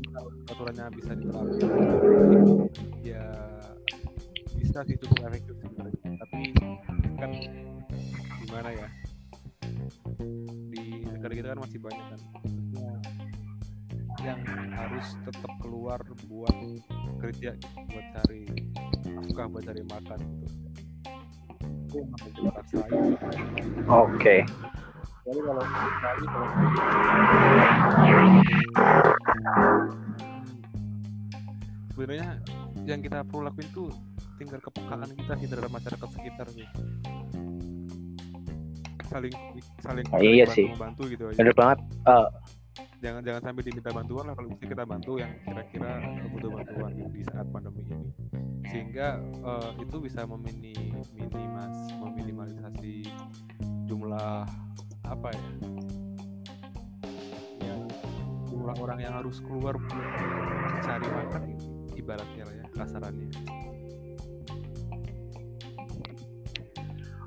aturannya 0.51 0.85
bisa 0.97 1.13
diterapkan 1.15 1.71
ya 3.05 3.25
bisa 4.57 4.79
sih 4.89 4.97
cukup 4.99 5.19
efektif 5.31 5.55
tapi 6.03 6.41
kan 7.21 7.31
gimana 8.43 8.69
ya 8.73 8.89
kita 11.37 11.53
kan 11.53 11.61
masih 11.61 11.79
banyak 11.85 12.05
kan. 12.09 12.21
Maksudnya 12.41 12.91
yang 14.25 14.41
harus 14.73 15.07
tetap 15.29 15.53
keluar 15.61 16.01
buat 16.33 16.57
kerja 17.21 17.53
buat 17.93 18.07
cari 18.17 18.49
nafkah 19.05 19.47
buat 19.53 19.65
cari 19.69 19.83
makan 19.85 20.19
gitu. 20.25 20.47
Itu 21.87 21.97
yang 22.01 22.09
kita 22.17 22.51
rasain 22.57 23.13
Oke. 23.85 24.37
Jadi 25.27 25.41
kalau 25.45 25.65
kalau 26.25 26.47
sebenarnya 31.93 32.31
yang 32.89 33.01
kita 33.05 33.25
perlu 33.29 33.45
lakuin 33.45 33.69
tuh 33.77 33.89
tinggal 34.41 34.61
kepekaan 34.61 35.13
kita 35.13 35.33
sih 35.37 35.49
terhadap 35.49 35.73
masyarakat 35.73 36.09
sekitar 36.13 36.47
sih 36.53 36.69
saling 39.07 39.35
saling 39.79 40.07
Ah, 40.11 40.19
iya 40.19 40.45
bantu 40.45 40.55
sih. 40.55 40.67
membantu 40.71 41.03
gitu 41.07 41.23
aja 41.27 41.39
Bener 41.39 41.55
banget. 41.55 41.79
Eh, 42.05 42.27
jangan 42.99 43.21
jangan 43.23 43.41
sampai 43.43 43.63
diminta 43.63 43.91
bantuan 43.91 44.25
lah 44.25 44.35
kalau 44.35 44.49
bisa 44.51 44.65
kita 44.67 44.85
bantu 44.85 45.13
yang 45.17 45.33
kira-kira 45.41 45.91
butuh 46.29 46.51
bantuan 46.51 46.91
gitu 46.93 47.11
di 47.11 47.23
saat 47.25 47.47
pandemi 47.49 47.83
ini 47.85 48.09
sehingga 48.67 49.09
eh, 49.23 49.71
itu 49.79 49.97
bisa 49.99 50.21
memini 50.25 50.75
minimas 51.13 51.77
meminimalisasi 51.95 52.95
jumlah 53.87 54.43
apa 55.07 55.29
ya 55.31 55.45
ya 57.63 57.75
orang-orang 58.53 58.99
yang 59.01 59.15
harus 59.15 59.39
keluar 59.39 59.79
cari 60.83 61.07
makan 61.07 61.43
ibaratnya 61.95 62.43
lah 62.43 62.55
ya 62.55 62.67
kasarannya 62.75 63.31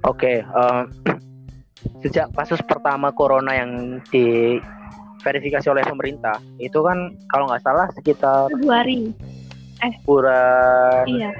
Oke, 0.01 0.39
eh, 0.39 0.83
sejak 2.03 2.31
kasus 2.35 2.59
pertama 2.65 3.11
corona 3.11 3.55
yang 3.55 4.03
diverifikasi 4.11 5.67
oleh 5.71 5.83
pemerintah, 5.83 6.37
itu 6.59 6.79
kan 6.83 7.15
kalau 7.31 7.47
nggak 7.47 7.63
salah 7.63 7.87
sekitar 7.95 8.51
Februari. 8.51 9.11
bulan 10.03 11.07
Iya, 11.07 11.31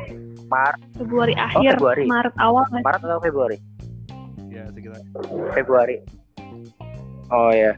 Maret, 0.48 0.82
Februari 0.96 1.34
oh, 1.36 1.44
akhir, 1.44 1.72
Februari. 1.76 2.04
Maret 2.08 2.36
awal? 2.40 2.64
Maret 2.72 3.02
atau 3.04 3.20
Februari? 3.20 3.58
ya 4.50 4.66
sekitar 4.74 5.02
Februari. 5.54 5.98
Oh 7.30 7.54
ya, 7.54 7.78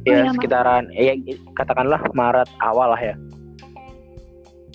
Oh, 0.00 0.08
ya 0.08 0.16
iya, 0.16 0.22
Maret. 0.24 0.34
sekitaran, 0.38 0.84
ya 0.94 1.12
katakanlah 1.58 2.00
Maret 2.16 2.48
awal 2.64 2.94
lah 2.94 3.02
ya. 3.02 3.14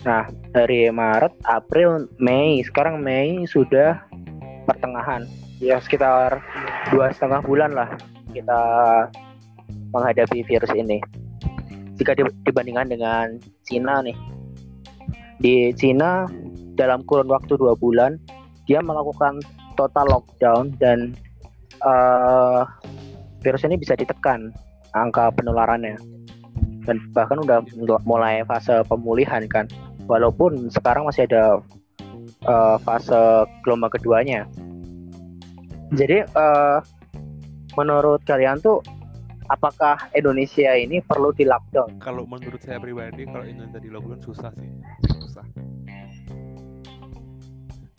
Nah 0.06 0.30
dari 0.54 0.86
Maret, 0.94 1.34
April, 1.50 2.06
Mei, 2.22 2.62
sekarang 2.62 3.02
Mei 3.02 3.42
sudah 3.50 4.06
pertengahan, 4.70 5.26
ya 5.58 5.82
sekitar 5.82 6.46
dua 6.94 7.10
setengah 7.14 7.42
bulan 7.42 7.72
lah 7.74 7.90
kita 8.36 8.62
menghadapi 9.96 10.44
virus 10.46 10.72
ini. 10.76 11.00
Jika 11.96 12.12
di- 12.14 12.36
dibandingkan 12.44 12.92
dengan 12.92 13.26
Cina 13.64 14.04
nih, 14.04 14.18
di 15.40 15.72
Cina 15.74 16.28
dalam 16.76 17.08
kurun 17.08 17.32
waktu 17.32 17.56
dua 17.56 17.74
bulan 17.80 18.20
dia 18.68 18.84
melakukan 18.84 19.40
total 19.80 20.06
lockdown 20.12 20.76
dan 20.76 21.16
eh, 21.80 22.62
virus 23.40 23.64
ini 23.64 23.80
bisa 23.80 23.96
ditekan 23.96 24.52
angka 24.92 25.32
penularannya. 25.40 25.96
Dan 26.86 27.02
bahkan 27.18 27.42
udah 27.42 27.66
mulai 28.06 28.46
fase 28.46 28.86
pemulihan 28.86 29.42
kan. 29.50 29.66
Walaupun 30.06 30.70
sekarang 30.70 31.08
masih 31.08 31.26
ada 31.32 31.64
eh, 32.44 32.78
fase 32.84 33.48
gelombang 33.64 33.96
keduanya 33.96 34.46
jadi 35.94 36.26
eh, 36.26 36.80
menurut 37.78 38.24
kalian 38.26 38.58
tuh 38.64 38.82
apakah 39.54 40.10
Indonesia 40.18 40.74
ini 40.74 41.04
perlu 41.06 41.30
di 41.36 41.46
lockdown? 41.46 42.02
Kalau 42.02 42.26
menurut 42.26 42.58
saya 42.64 42.82
pribadi 42.82 43.30
kalau 43.30 43.46
Indonesia 43.46 43.78
di 43.78 43.90
lockdown 43.94 44.22
susah 44.26 44.50
sih. 44.58 44.70
Susah. 45.22 45.46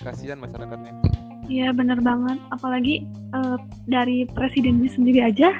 Kasihan 0.02 0.38
masyarakatnya. 0.43 0.93
Iya 1.47 1.71
bener 1.71 2.02
banget. 2.02 2.38
Apalagi 2.50 3.07
eh, 3.07 3.59
dari 3.87 4.26
presidennya 4.26 4.90
sendiri 4.90 5.23
aja 5.23 5.55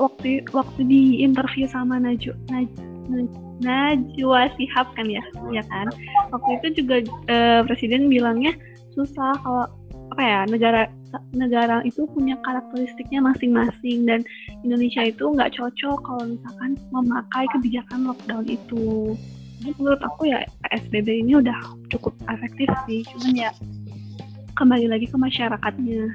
waktu 0.00 0.48
waktu 0.56 0.80
di 0.88 1.20
interview 1.20 1.68
sama 1.68 2.00
Naju 2.00 2.32
Naj, 2.48 2.68
Naj- 3.12 3.40
Najwa 3.60 4.48
Shihab 4.56 4.88
kan 4.96 5.04
ya, 5.04 5.20
ya 5.52 5.60
kan. 5.68 5.92
Waktu 6.32 6.50
itu 6.64 6.84
juga 6.84 7.04
eh, 7.28 7.60
presiden 7.68 8.08
bilangnya 8.08 8.56
susah 8.96 9.36
kalau 9.44 9.68
apa 10.10 10.22
ya 10.22 10.40
negara 10.50 10.82
negara 11.30 11.82
itu 11.86 12.02
punya 12.10 12.34
karakteristiknya 12.42 13.22
masing-masing 13.22 14.06
dan 14.06 14.26
Indonesia 14.66 15.06
itu 15.06 15.22
nggak 15.22 15.54
cocok 15.54 15.98
kalau 16.02 16.24
misalkan 16.26 16.70
memakai 16.90 17.44
kebijakan 17.54 18.10
lockdown 18.10 18.44
itu. 18.50 19.14
Jadi 19.60 19.76
menurut 19.76 20.02
aku 20.02 20.32
ya 20.32 20.40
PSBB 20.66 21.24
ini 21.26 21.36
udah 21.38 21.58
cukup 21.92 22.16
efektif 22.32 22.68
sih, 22.88 23.04
cuman 23.12 23.34
ya 23.36 23.50
kembali 24.56 24.88
lagi 24.88 25.06
ke 25.06 25.16
masyarakatnya. 25.20 26.08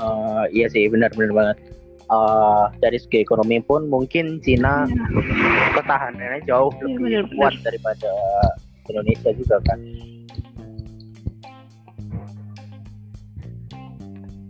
Eh, 0.00 0.44
iya 0.56 0.66
sih 0.72 0.88
benar-benar 0.88 1.32
banget 1.36 1.69
Eh, 2.10 2.64
dari 2.82 2.98
segi 2.98 3.22
ekonomi 3.22 3.62
pun 3.62 3.86
mungkin 3.86 4.42
Cina 4.42 4.82
ketahanannya 5.78 6.42
jauh 6.42 6.74
Iya, 6.82 7.22
lebih 7.22 7.38
kuat 7.38 7.54
daripada 7.62 8.10
Indonesia 8.90 9.30
juga 9.30 9.62
kan. 9.62 9.78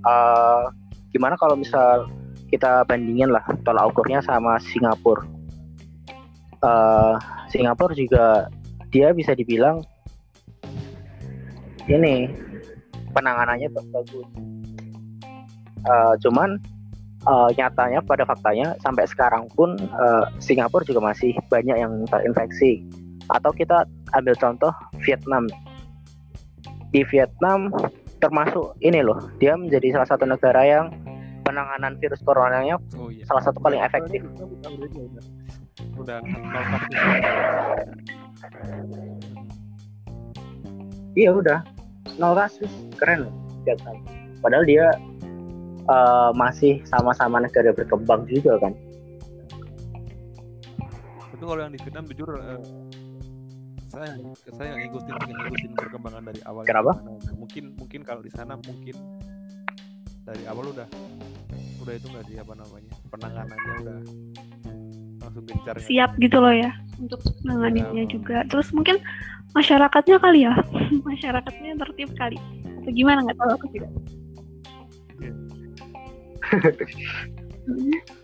Eh, 0.00 0.64
gimana 1.12 1.36
kalau 1.36 1.52
misal 1.60 2.08
kita 2.48 2.80
bandingin 2.88 3.28
lah 3.28 3.44
tolak 3.60 3.92
ukurnya 3.92 4.24
sama 4.24 4.56
Singapura. 4.64 5.20
Eh, 6.64 7.14
Singapura 7.52 7.92
juga 7.92 8.48
dia 8.88 9.12
bisa 9.12 9.36
dibilang 9.36 9.84
ini 11.92 12.24
penanganannya 13.12 13.68
bagus. 13.68 14.28
Eh, 15.84 16.14
cuman 16.24 16.56
eh, 17.26 17.50
nyatanya 17.56 18.00
pada 18.04 18.24
faktanya 18.24 18.76
sampai 18.80 19.04
sekarang 19.08 19.48
pun 19.52 19.76
eh, 19.76 20.24
Singapura 20.40 20.86
juga 20.86 21.00
masih 21.12 21.36
banyak 21.48 21.76
yang 21.76 22.04
terinfeksi. 22.08 22.84
Atau 23.30 23.54
kita 23.54 23.86
ambil 24.16 24.34
contoh 24.38 24.72
Vietnam. 25.02 25.46
Di 26.90 27.06
Vietnam 27.06 27.70
termasuk 28.18 28.74
ini 28.82 29.00
loh, 29.00 29.30
dia 29.38 29.54
menjadi 29.54 29.94
salah 29.96 30.08
satu 30.10 30.26
negara 30.26 30.66
yang 30.66 30.90
penanganan 31.50 31.98
virus 31.98 32.22
coronanya 32.22 32.78
oh 32.94 33.10
iya 33.10 33.26
salah 33.26 33.42
satu 33.42 33.58
paling 33.58 33.82
efektif. 33.82 34.22
udah 35.98 36.22
nol 36.22 36.44
kasus 36.46 36.82
Iya 41.18 41.30
udah 41.34 41.58
nol 42.22 42.34
kasus, 42.38 42.70
keren 42.94 43.26
loh 43.26 43.34
Vietnam. 43.66 43.98
Padahal 44.40 44.64
dia 44.64 44.86
eh, 45.90 46.30
masih 46.32 46.78
sama-sama 46.84 47.38
negara 47.38 47.70
berkembang 47.70 48.24
juga 48.24 48.54
kan. 48.58 48.72
itu 51.30 51.48
kalau 51.48 51.56
yang 51.58 51.72
di 51.72 51.80
Vietnam 51.80 52.04
jujur 52.04 52.30
eh, 52.36 52.60
saya 53.88 54.12
saya 54.52 54.66
nggak 54.70 54.80
ngikutin 54.86 55.14
ngikutin 55.16 55.72
perkembangan 55.74 56.22
dari 56.22 56.40
awal 56.44 56.62
Kenapa? 56.62 56.92
Gimana. 56.94 57.32
mungkin 57.34 57.64
mungkin 57.74 58.00
kalau 58.04 58.20
di 58.20 58.28
sana 58.28 58.54
mungkin 58.56 58.92
dari 60.22 60.44
awal 60.46 60.68
udah 60.68 60.84
udah 61.80 61.94
itu 61.96 62.06
nggak 62.06 62.24
sih 62.24 62.36
apa 62.36 62.52
namanya 62.54 62.92
penanganannya 63.08 63.72
udah 63.80 63.98
langsung 65.20 65.44
gencar? 65.44 65.74
Siap 65.80 66.10
gitu 66.16 66.38
loh 66.38 66.52
ya 66.52 66.70
untuk 66.96 67.18
menanganinya 67.42 68.04
Iya. 68.04 68.10
juga. 68.10 68.36
Terus 68.46 68.68
mungkin 68.70 69.00
masyarakatnya 69.50 70.16
kali 70.18 70.44
ya, 70.44 70.54
masyarakatnya 71.08 71.72
tertib 71.78 72.12
kali. 72.14 72.36
Atau 72.78 72.92
gimana 72.92 73.24
nggak 73.24 73.36
tahu 73.36 73.50
aku 73.56 73.66
juga. 73.72 73.88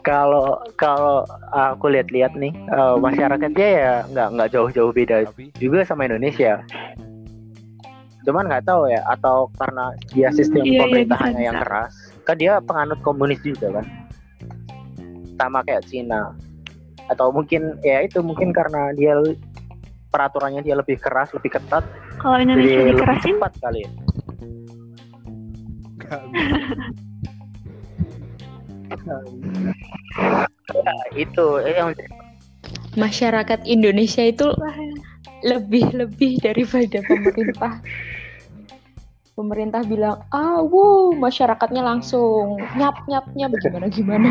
Kalau 0.02 0.58
kalau 0.78 1.22
aku 1.54 1.92
lihat-lihat 1.92 2.34
nih 2.34 2.50
eh, 2.54 2.94
masyarakatnya 2.98 3.68
ya 3.68 3.94
nggak 4.10 4.28
nggak 4.38 4.48
jauh-jauh 4.54 4.90
beda 4.90 5.26
juga 5.58 5.86
sama 5.86 6.06
Indonesia. 6.10 6.62
Cuman 8.26 8.50
nggak 8.50 8.66
tahu 8.66 8.90
ya 8.90 9.02
atau 9.06 9.46
karena 9.54 9.94
dia 10.10 10.28
sistem 10.34 10.66
Iya, 10.66 10.70
iya, 10.72 10.82
pemerintahannya 10.82 11.38
bisa, 11.38 11.46
yang 11.46 11.56
bisa. 11.58 11.64
keras. 11.66 11.92
Kan 12.26 12.36
dia 12.42 12.52
penganut 12.58 12.98
komunis 13.06 13.38
juga 13.46 13.70
kan. 13.78 13.86
Sama 15.38 15.62
kayak 15.62 15.86
Cina. 15.86 16.34
Atau 17.06 17.30
mungkin 17.30 17.78
ya 17.86 18.02
itu 18.02 18.18
mungkin 18.18 18.50
karena 18.50 18.90
dia 18.98 19.14
peraturannya 20.10 20.64
dia 20.66 20.74
lebih 20.74 20.98
keras, 20.98 21.30
lebih 21.36 21.54
ketat, 21.54 21.84
Kalau 22.18 22.40
Indonesia 22.40 22.66
jadi 22.66 22.82
lebih 22.82 22.94
dikerasin, 22.98 23.34
cepat 23.36 23.52
kali 23.62 23.80
ya. 23.84 23.90
Nah, 29.06 31.02
itu 31.14 31.46
eh, 31.62 31.74
yang 31.78 31.94
Masyarakat 32.96 33.68
Indonesia 33.68 34.24
itu 34.24 34.48
wah, 34.56 34.78
lebih-lebih 35.44 36.40
daripada 36.40 37.04
pemerintah. 37.04 37.72
Pemerintah 39.36 39.84
bilang, 39.84 40.24
ah, 40.32 40.64
wow, 40.64 41.12
masyarakatnya 41.12 41.84
langsung 41.84 42.56
nyap 42.80 43.04
nyap 43.04 43.28
nyap 43.36 43.52
gimana 43.60 43.86
gimana. 43.92 44.30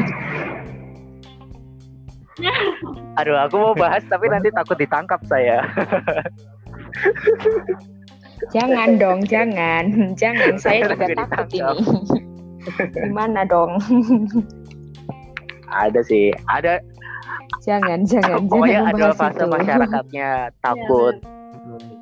aduh 3.15 3.37
aku 3.47 3.55
mau 3.55 3.71
bahas 3.77 4.03
tapi 4.11 4.27
nanti 4.27 4.51
takut 4.51 4.75
ditangkap 4.75 5.21
saya. 5.29 5.63
Jangan 8.51 8.99
dong, 8.99 9.23
jangan, 9.23 10.17
jangan. 10.19 10.59
Saya 10.59 10.91
juga 10.91 11.07
takut 11.15 11.47
ini. 11.53 11.85
Gimana 12.97 13.47
dong? 13.47 13.77
Ada 15.75 15.99
sih, 16.03 16.31
ada 16.47 16.79
Jangan, 17.65 18.05
jangan, 18.05 18.45
pokoknya 18.45 18.85
jangan 18.85 18.93
ada 18.93 19.07
fase 19.17 19.41
itu. 19.41 19.45
masyarakatnya 19.49 20.29
takut 20.61 21.15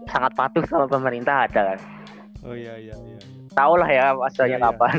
sangat 0.06 0.32
patuh 0.36 0.64
sama 0.68 0.86
pemerintah 0.86 1.48
ada 1.48 1.74
kan. 1.74 1.80
oh 2.44 2.54
iya 2.54 2.76
iya 2.76 2.94
iya 2.94 3.20
Tahu 3.54 3.74
lah 3.80 3.88
ya 3.88 4.06
masanya 4.18 4.50
Iya, 4.50 4.58
iya. 4.60 4.66
kapan. 4.68 4.96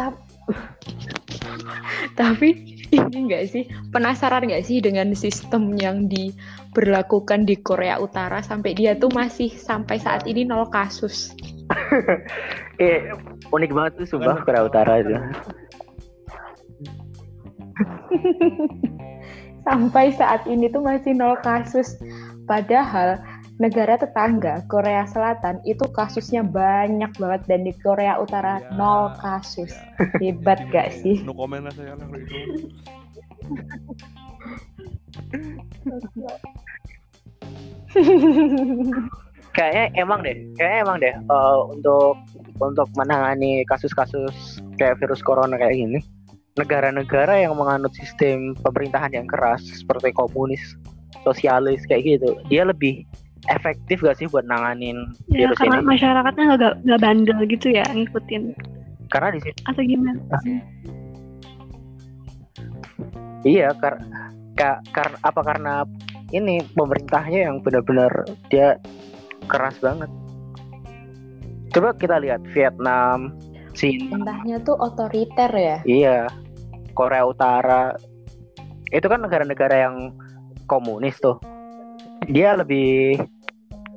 Tapi 2.20 2.48
ini 2.90 3.16
enggak 3.26 3.44
sih 3.48 3.64
penasaran 3.94 4.44
nggak 4.46 4.64
sih 4.66 4.82
dengan 4.82 5.14
sistem 5.14 5.72
yang 5.78 6.10
diberlakukan 6.10 7.46
di 7.46 7.56
Korea 7.58 7.96
Utara 7.96 8.42
sampai 8.42 8.74
dia 8.74 8.98
tuh 8.98 9.10
masih 9.14 9.48
sampai 9.50 9.96
saat 9.98 10.26
ini 10.26 10.44
nol 10.44 10.66
kasus. 10.68 11.32
eh 12.82 13.14
unik 13.54 13.70
banget 13.72 13.92
tuh 14.04 14.18
sumpah 14.18 14.42
Korea 14.42 14.66
Utara 14.66 15.00
itu. 15.00 15.14
Sampai 19.66 20.10
saat 20.16 20.46
ini 20.48 20.72
tuh 20.72 20.80
masih 20.80 21.12
nol 21.12 21.36
kasus. 21.44 21.96
Padahal 22.48 23.20
negara 23.60 24.00
tetangga 24.00 24.64
Korea 24.72 25.04
Selatan 25.04 25.60
itu 25.68 25.84
kasusnya 25.92 26.40
banyak 26.40 27.12
banget 27.20 27.42
dan 27.44 27.68
di 27.68 27.76
Korea 27.84 28.16
Utara 28.16 28.64
Ya, 28.64 28.72
nol 28.74 29.12
kasus. 29.20 29.70
ya. 29.70 30.08
Hebat 30.18 30.64
gak 30.72 30.90
sih? 30.96 31.20
No 31.22 31.36
comment 31.36 31.68
lah 31.68 31.74
saya 31.76 31.94
lah 31.94 32.06
kalau 32.08 32.20
itu. 32.20 32.36
Kayaknya 39.50 39.84
emang 39.98 40.22
deh, 40.22 40.36
kayaknya 40.54 40.78
emang 40.86 40.96
deh 41.02 41.10
eh, 41.10 41.58
untuk 41.74 42.14
untuk 42.62 42.86
menangani 42.94 43.66
kasus-kasus 43.66 44.62
kayak 44.78 45.02
virus 45.02 45.18
corona 45.26 45.58
kayak 45.58 45.74
gini, 45.74 45.98
negara-negara 46.60 47.40
yang 47.40 47.56
menganut 47.56 47.90
sistem 47.96 48.52
pemerintahan 48.60 49.16
yang 49.16 49.24
keras 49.24 49.64
seperti 49.64 50.12
komunis, 50.12 50.60
sosialis 51.24 51.80
kayak 51.88 52.20
gitu, 52.20 52.36
dia 52.52 52.68
lebih 52.68 53.08
efektif 53.48 54.04
gak 54.04 54.20
sih 54.20 54.28
buat 54.28 54.44
nanganin 54.44 55.16
Ya 55.26 55.48
virus 55.48 55.58
karena 55.58 55.80
ini? 55.80 55.88
masyarakatnya 55.96 56.44
nggak 56.54 56.74
nggak 56.84 57.00
bandel 57.00 57.38
gitu 57.48 57.66
ya 57.72 57.84
ngikutin. 57.88 58.42
Karena 59.08 59.28
di 59.34 59.40
situ 59.42 59.58
Atau 59.66 59.82
gimana? 59.82 60.20
Iya, 63.40 63.72
kar 63.80 63.96
ka- 64.54 64.82
kar- 64.92 65.20
apa 65.24 65.40
karena 65.40 65.88
ini 66.30 66.60
pemerintahnya 66.76 67.48
yang 67.50 67.56
benar-benar 67.64 68.12
dia 68.52 68.76
keras 69.48 69.80
banget. 69.80 70.12
Coba 71.72 71.96
kita 71.96 72.20
lihat 72.20 72.44
Vietnam, 72.52 73.32
Cina, 73.72 74.20
Pemerintahnya 74.20 74.56
tuh 74.62 74.76
otoriter 74.78 75.50
ya. 75.54 75.78
iya, 75.88 76.18
Korea 77.00 77.24
Utara. 77.24 77.96
Itu 78.92 79.08
kan 79.08 79.24
negara-negara 79.24 79.88
yang 79.88 80.12
komunis 80.68 81.16
tuh. 81.16 81.40
Dia 82.28 82.52
lebih 82.60 83.16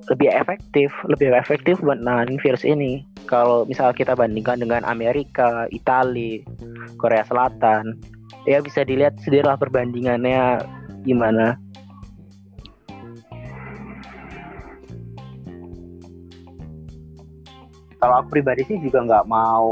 lebih 0.07 0.31
efektif, 0.31 0.91
lebih 1.11 1.35
efektif 1.35 1.83
buat 1.83 1.99
nanganin 1.99 2.39
virus 2.39 2.63
ini. 2.63 3.03
Kalau 3.27 3.67
misal 3.67 3.91
kita 3.91 4.15
bandingkan 4.15 4.63
dengan 4.63 4.87
Amerika, 4.87 5.67
Italia, 5.71 6.43
Korea 6.99 7.23
Selatan, 7.27 7.99
ya 8.47 8.59
bisa 8.59 8.83
dilihat 8.83 9.19
sendirilah 9.23 9.59
perbandingannya 9.59 10.63
gimana. 11.03 11.59
Kalau 18.03 18.19
aku 18.19 18.35
pribadi 18.35 18.67
sih 18.67 18.75
juga 18.83 18.99
nggak 19.07 19.31
mau 19.31 19.71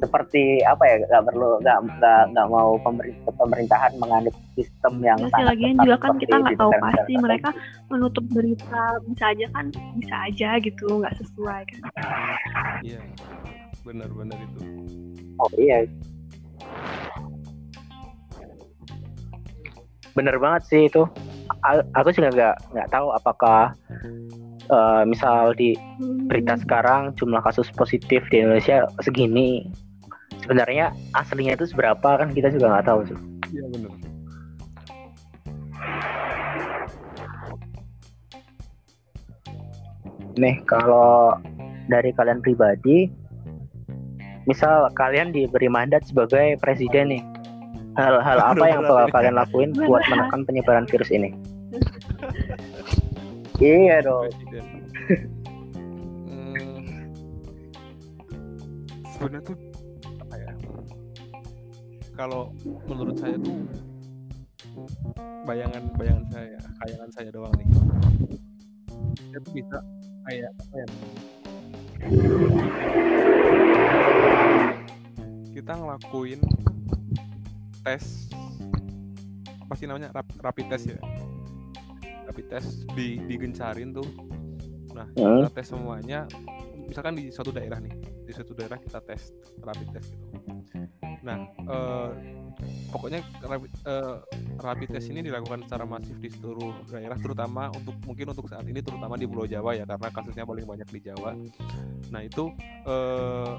seperti 0.00 0.64
apa 0.64 0.82
ya 0.82 0.94
nggak 1.04 1.24
perlu 1.28 1.60
nggak 1.60 1.78
nggak 2.00 2.22
nggak 2.32 2.46
mau 2.48 2.80
pemerintah 2.80 3.32
pemerintahan 3.36 3.92
menganut 4.00 4.34
sistem 4.56 4.92
yang 5.04 5.18
Ya 5.20 5.28
sih 5.28 5.32
sangat 5.36 5.48
lagian 5.52 5.76
juga 5.78 5.96
kan 6.00 6.10
kita 6.16 6.34
nggak 6.40 6.56
tahu 6.56 6.72
pasti 6.80 7.12
mereka 7.16 7.48
menutup 7.86 8.24
berita 8.32 8.82
bisa 9.04 9.24
aja 9.28 9.46
kan 9.52 9.66
bisa 9.94 10.14
aja 10.24 10.48
gitu 10.58 10.86
nggak 10.98 11.14
sesuai 11.20 11.60
kan. 11.68 11.80
Iya. 12.80 13.00
Benar-benar 13.84 14.38
itu. 14.40 14.60
Oh 15.36 15.50
iya. 15.56 15.84
Bener 20.12 20.36
banget 20.36 20.62
sih 20.66 20.82
itu. 20.88 21.06
A- 21.62 21.86
Aku 22.00 22.10
juga 22.10 22.30
nggak 22.32 22.56
nggak 22.72 22.88
tahu 22.90 23.08
apakah 23.12 23.74
eh, 24.70 25.02
misal 25.04 25.50
di 25.54 25.74
Hmm. 25.98 26.30
berita 26.30 26.54
sekarang 26.56 27.10
jumlah 27.18 27.42
kasus 27.42 27.66
positif 27.74 28.22
di 28.30 28.38
Indonesia 28.38 28.86
segini. 29.02 29.66
Sebenarnya 30.50 30.90
aslinya 31.14 31.54
itu 31.54 31.70
seberapa 31.70 32.18
kan 32.18 32.34
kita 32.34 32.50
juga 32.50 32.74
nggak 32.74 32.90
tahu. 32.90 33.06
Su. 33.06 33.14
Iya 33.54 33.70
benar. 33.70 33.94
Nih 40.34 40.58
kalau 40.66 41.38
dari 41.86 42.10
kalian 42.18 42.42
pribadi, 42.42 43.06
misal 44.50 44.90
kalian 44.98 45.30
diberi 45.30 45.70
mandat 45.70 46.02
sebagai 46.10 46.58
presiden 46.58 47.14
nih, 47.14 47.22
hal-hal 47.94 48.42
apa 48.42 48.64
yang 48.66 48.82
bakal 48.82 49.06
kalian 49.14 49.38
lakuin 49.38 49.70
buat 49.70 50.02
menekan 50.10 50.42
penyebaran 50.50 50.90
virus 50.90 51.14
ini? 51.14 51.30
Iya 53.62 54.02
dong. 54.02 54.34
Hmm, 56.26 57.06
sebenarnya 59.14 59.46
tuh? 59.46 59.69
Kalau 62.20 62.52
menurut 62.84 63.16
saya 63.16 63.32
tuh 63.40 63.64
bayangan 65.48 65.88
bayangan 65.96 66.28
saya, 66.28 66.60
khayalan 66.76 67.10
saya 67.16 67.28
doang 67.32 67.48
nih. 67.56 67.68
Saya 69.32 69.40
tuh 69.40 69.52
bisa 69.56 69.78
kayak 70.28 70.52
apa 70.52 70.74
ya? 70.76 70.88
Kita 75.48 75.72
ngelakuin 75.80 76.44
tes 77.88 78.28
apa 79.64 79.72
sih 79.80 79.88
namanya? 79.88 80.12
Rap, 80.12 80.28
rapid 80.44 80.66
test 80.68 80.92
ya? 80.92 81.00
Rapid 82.28 82.46
test 82.52 82.84
di 82.92 83.16
digencarin 83.24 83.96
tuh. 83.96 84.08
Nah 84.92 85.08
kita 85.16 85.56
tes 85.56 85.72
semuanya 85.72 86.28
misalkan 86.84 87.16
di 87.16 87.32
suatu 87.32 87.48
daerah 87.48 87.80
nih 87.80 87.96
di 88.30 88.38
suatu 88.38 88.54
daerah 88.54 88.78
kita 88.78 89.02
tes 89.02 89.34
rapid 89.58 89.88
test 89.90 90.14
gitu. 90.14 90.50
Nah 91.26 91.50
eh, 91.50 92.10
pokoknya 92.94 93.26
rapid, 93.42 93.70
eh, 93.90 94.16
rapid 94.62 94.88
test 94.94 95.10
ini 95.10 95.26
dilakukan 95.26 95.66
secara 95.66 95.82
masif 95.82 96.14
di 96.22 96.30
seluruh 96.30 96.86
daerah 96.86 97.18
terutama 97.18 97.74
untuk 97.74 97.98
mungkin 98.06 98.30
untuk 98.30 98.46
saat 98.46 98.62
ini 98.70 98.78
terutama 98.78 99.18
di 99.18 99.26
Pulau 99.26 99.50
Jawa 99.50 99.74
ya 99.74 99.82
karena 99.82 100.08
kasusnya 100.14 100.46
paling 100.46 100.62
banyak 100.62 100.86
di 100.94 101.00
Jawa. 101.10 101.34
Nah 102.14 102.22
itu 102.22 102.54
eh, 102.86 103.52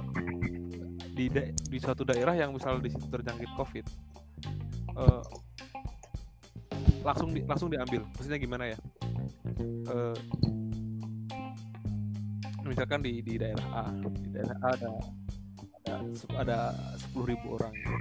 di 1.11 1.27
di 1.67 1.77
suatu 1.83 2.07
daerah 2.07 2.31
yang 2.31 2.55
misal 2.55 2.79
di 2.79 2.87
situ 2.87 3.11
terjangkit 3.11 3.51
COVID 3.59 3.85
eh, 4.95 5.23
langsung 7.03 7.29
di, 7.35 7.43
langsung 7.43 7.67
diambil. 7.67 8.07
Maksudnya 8.15 8.39
gimana 8.39 8.71
ya? 8.71 8.77
Eh, 9.91 10.15
misalkan 12.71 13.03
di 13.03 13.19
di 13.19 13.35
daerah 13.35 13.67
A 13.75 13.83
di 13.91 14.29
daerah 14.31 14.55
A 14.63 14.69
ada 14.79 14.89
ada 15.81 15.93
ada 16.39 16.57
sepuluh 16.95 17.35
ribu 17.35 17.59
orang 17.59 17.73
gitu. 17.75 17.91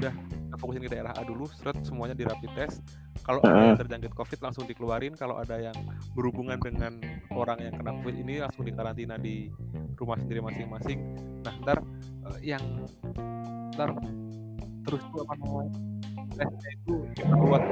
udah 0.00 0.12
fokusin 0.56 0.80
ke 0.86 0.90
daerah 0.96 1.12
A 1.12 1.22
dulu 1.28 1.44
seret 1.52 1.76
semuanya 1.84 2.16
di 2.16 2.24
rapid 2.24 2.50
test 2.56 2.80
kalau 3.20 3.44
ada 3.44 3.72
yang 3.72 3.80
terjangkit 3.84 4.12
covid 4.16 4.40
langsung 4.40 4.64
dikeluarin 4.64 5.12
kalau 5.12 5.36
ada 5.36 5.60
yang 5.60 5.76
berhubungan 6.16 6.56
dengan 6.56 7.04
orang 7.36 7.60
yang 7.60 7.76
kena 7.76 7.92
covid 8.00 8.16
ini 8.16 8.40
langsung 8.40 8.64
dikarantina 8.64 9.20
di 9.20 9.52
rumah 10.00 10.16
sendiri 10.16 10.40
masing-masing 10.40 10.98
nah 11.44 11.52
ntar 11.68 11.84
eh, 12.32 12.56
yang 12.56 12.64
ntar 13.76 13.92
terus 14.88 15.00
itu 15.04 15.18
apa 15.20 15.32
namanya 15.36 15.72
tesnya 16.34 16.70
itu 16.72 16.94
diperluas 17.12 17.62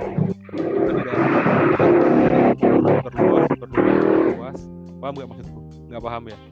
diperluas 2.61 3.45
diperluas 3.49 4.59
paham 5.03 5.15
nggak 5.19 5.29
maksudku 5.35 5.62
nggak 5.93 6.05
paham 6.05 6.25
ya 6.33 6.39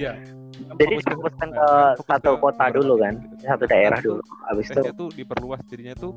Iya. 0.00 0.12
Jadi 0.78 0.94
ke- 1.02 1.14
fokuskan 1.14 1.48
ke 1.50 1.68
satu 2.06 2.38
kota 2.38 2.70
dulu 2.70 2.94
titik 2.98 3.02
kan, 3.02 3.14
gitu. 3.18 3.44
satu 3.46 3.64
daerah 3.66 3.98
dulu. 4.00 4.22
Habis 4.46 4.66
itu 4.70 4.90
tuh 4.94 5.08
diperluas 5.14 5.60
jadinya 5.66 5.94
tuh 5.98 6.12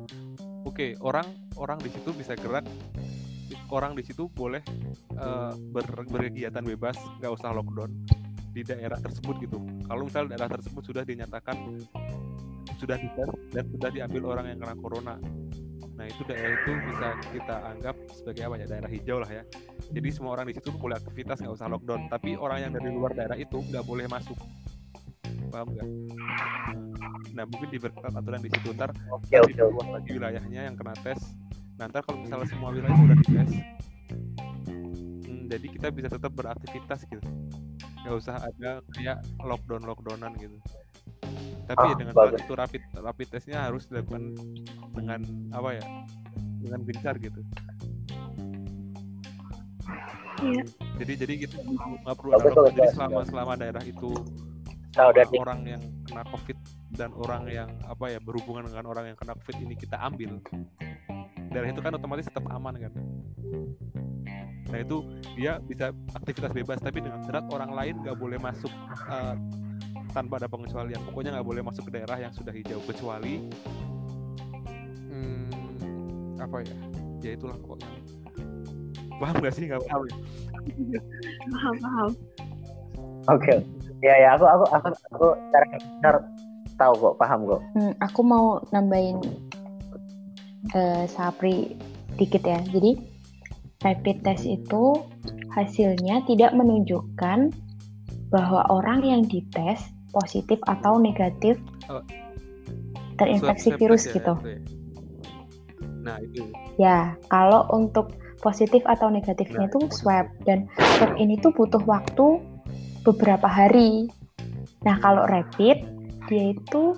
oke 0.66 0.94
orang 1.02 1.26
orang 1.58 1.78
di 1.82 1.90
situ 1.90 2.10
bisa 2.14 2.38
gerak 2.38 2.64
orang 3.68 3.92
di 3.98 4.02
situ 4.04 4.30
boleh 4.32 4.62
eh, 5.16 5.52
ber- 5.74 6.06
berkegiatan 6.08 6.64
bebas 6.64 6.96
nggak 7.20 7.32
usah 7.34 7.52
lockdown 7.52 7.90
di 8.52 8.62
daerah 8.64 8.96
tersebut 9.00 9.34
gitu 9.44 9.58
kalau 9.84 10.08
misal 10.08 10.24
daerah 10.24 10.48
tersebut 10.48 10.82
sudah 10.82 11.04
dinyatakan 11.04 11.56
sudah 12.78 12.96
dites 12.96 13.30
dan 13.52 13.64
sudah 13.68 13.90
diambil 13.92 14.36
orang 14.36 14.54
yang 14.54 14.58
kena 14.62 14.76
corona 14.78 15.14
nah 15.98 16.06
itu 16.06 16.22
daerah 16.22 16.54
itu 16.54 16.72
bisa 16.86 17.08
kita 17.34 17.56
anggap 17.74 17.96
sebagai 18.14 18.42
apa 18.46 18.54
ya 18.62 18.66
daerah 18.70 18.90
hijau 18.90 19.18
lah 19.18 19.30
ya. 19.30 19.42
Jadi 19.90 20.08
semua 20.14 20.38
orang 20.38 20.46
di 20.46 20.54
situ 20.54 20.70
boleh 20.70 20.94
aktivitas 20.94 21.42
nggak 21.42 21.58
usah 21.58 21.66
lockdown. 21.66 22.06
Tapi 22.06 22.38
orang 22.38 22.58
yang 22.62 22.72
dari 22.72 22.94
luar 22.94 23.18
daerah 23.18 23.34
itu 23.34 23.58
nggak 23.58 23.82
boleh 23.82 24.06
masuk. 24.06 24.38
Paham 25.50 25.74
nggak? 25.74 25.88
Nah 27.34 27.44
mungkin 27.50 27.68
diperketat 27.74 28.14
aturan 28.14 28.40
di 28.46 28.50
situ. 28.54 28.70
Ntar 28.78 28.94
oke. 29.10 29.26
oke. 29.26 29.50
diperluas 29.50 29.88
lagi 29.90 30.10
wilayahnya 30.14 30.60
yang 30.70 30.76
kena 30.78 30.94
tes. 31.02 31.18
Nah 31.82 31.90
ntar 31.90 32.06
kalau 32.06 32.22
misalnya 32.22 32.46
semua 32.46 32.70
wilayah 32.70 32.94
udah 32.94 33.18
dites 33.18 33.52
hmm, 35.26 35.42
jadi 35.50 35.66
kita 35.66 35.88
bisa 35.90 36.08
tetap 36.14 36.30
beraktivitas 36.30 37.02
gitu. 37.10 37.26
Nggak 38.06 38.14
usah 38.14 38.38
ada 38.38 38.86
kayak 38.94 39.18
lockdown 39.42 39.82
lockdownan 39.82 40.30
gitu 40.38 40.62
tapi 41.68 41.78
Ah, 41.78 41.86
ya 41.86 41.94
dengan 41.94 42.14
bagus. 42.14 42.40
itu 42.40 42.52
rapid 42.54 42.82
rapid 42.96 43.26
testnya 43.28 43.58
harus 43.62 43.84
dilakukan 43.84 44.32
dengan 44.90 45.20
apa 45.50 45.68
ya 45.74 45.84
dengan 46.58 46.80
gencar 46.82 47.14
gitu 47.18 47.40
Iya. 50.38 50.62
Jadi 50.96 51.12
jadi 51.18 51.34
kita 51.40 51.54
nggak 51.58 52.14
perlu 52.14 52.30
Bagus, 52.30 52.46
analog. 52.46 52.54
bagus, 52.54 52.70
Jadi 52.70 52.78
bagus. 52.80 52.94
selama 52.94 53.20
selama 53.26 53.52
daerah 53.54 53.82
itu 53.82 54.10
dari 54.94 55.34
orang 55.36 55.60
yang 55.64 55.82
kena 56.04 56.22
covid 56.26 56.58
dan 56.90 57.10
orang 57.12 57.42
yang 57.46 57.68
apa 57.84 58.04
ya 58.08 58.18
berhubungan 58.18 58.64
dengan 58.64 58.84
orang 58.86 59.04
yang 59.04 59.16
kena 59.16 59.34
covid 59.34 59.56
ini 59.60 59.74
kita 59.74 59.94
ambil 59.96 60.38
daerah 61.48 61.68
itu 61.68 61.80
kan 61.80 61.92
otomatis 61.92 62.26
tetap 62.26 62.46
aman 62.48 62.74
kan 62.76 62.92
nah 64.64 64.78
itu 64.78 64.96
dia 65.34 65.58
bisa 65.60 65.90
aktivitas 66.12 66.50
bebas 66.52 66.78
tapi 66.78 66.98
dengan 66.98 67.18
syarat 67.20 67.46
orang 67.48 67.70
lain 67.72 67.94
nggak 67.98 68.16
boleh 68.16 68.38
masuk 68.38 68.70
eh, 69.08 69.34
tanpa 70.18 70.42
ada 70.42 70.50
pengecualian 70.50 70.98
pokoknya 71.06 71.38
nggak 71.38 71.46
boleh 71.46 71.62
masuk 71.62 71.86
ke 71.86 71.92
daerah 71.94 72.18
yang 72.18 72.34
sudah 72.34 72.50
hijau 72.50 72.82
kecuali 72.82 73.46
hmm, 75.14 76.42
apa 76.42 76.66
ya 76.66 76.76
ya 77.22 77.30
itulah 77.38 77.54
pokoknya 77.62 77.86
paham 79.18 79.36
gak 79.42 79.54
sih 79.54 79.70
nggak 79.70 79.82
paham 79.86 80.02
ya? 80.06 80.14
paham 81.54 81.74
paham 81.78 82.10
Oke. 83.28 83.60
Ya 84.00 84.14
ya 84.16 84.28
aku 84.38 84.46
aku 84.48 84.64
aku 84.72 84.88
aku 85.12 85.26
cara 85.52 85.66
benar 85.76 86.16
tahu 86.80 86.92
kok, 86.96 87.14
paham 87.20 87.40
kok. 87.44 87.60
Hmm, 87.76 87.92
aku 88.00 88.20
mau 88.24 88.62
nambahin 88.72 89.20
eh, 90.72 91.04
Sapri 91.10 91.76
dikit 92.16 92.46
ya. 92.46 92.62
Jadi 92.62 92.96
rapid 93.84 94.24
test 94.24 94.46
itu 94.46 95.02
hasilnya 95.52 96.24
tidak 96.24 96.54
menunjukkan 96.56 97.52
bahwa 98.30 98.62
orang 98.70 99.02
yang 99.02 99.22
dites 99.26 99.90
positif 100.10 100.58
atau 100.64 100.96
negatif 100.96 101.56
Oh. 101.86 102.04
terinfeksi 103.16 103.72
Swab- 103.72 103.80
virus 103.80 104.02
ya, 104.04 104.12
gitu. 104.14 104.34
itu 104.36 104.48
ya? 104.48 104.58
nah 105.98 106.16
itu 106.22 106.42
Ya, 106.78 106.98
kalau 107.26 107.66
untuk 107.74 108.14
positif 108.38 108.86
atau 108.86 109.10
negatifnya 109.10 109.66
Nah, 109.66 109.68
itu 109.68 109.78
swab 109.90 110.30
dan 110.46 110.70
swab 110.94 111.18
ini 111.18 111.34
tuh 111.36 111.50
butuh 111.50 111.82
waktu 111.82 112.38
beberapa 113.02 113.50
hari. 113.50 114.06
Nah, 114.86 114.94
kalau 115.02 115.26
rapid 115.26 115.82
dia 116.30 116.44
itu 116.54 116.94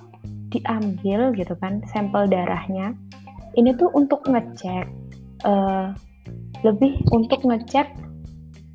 diambil 0.53 1.33
gitu 1.33 1.57
kan 1.57 1.81
sampel 1.89 2.29
darahnya. 2.29 2.93
Ini 3.57 3.73
tuh 3.81 3.89
untuk 3.97 4.21
ngecek 4.29 4.85
eh, 5.41 5.87
lebih 6.61 7.01
untuk 7.09 7.41
ngecek 7.41 7.89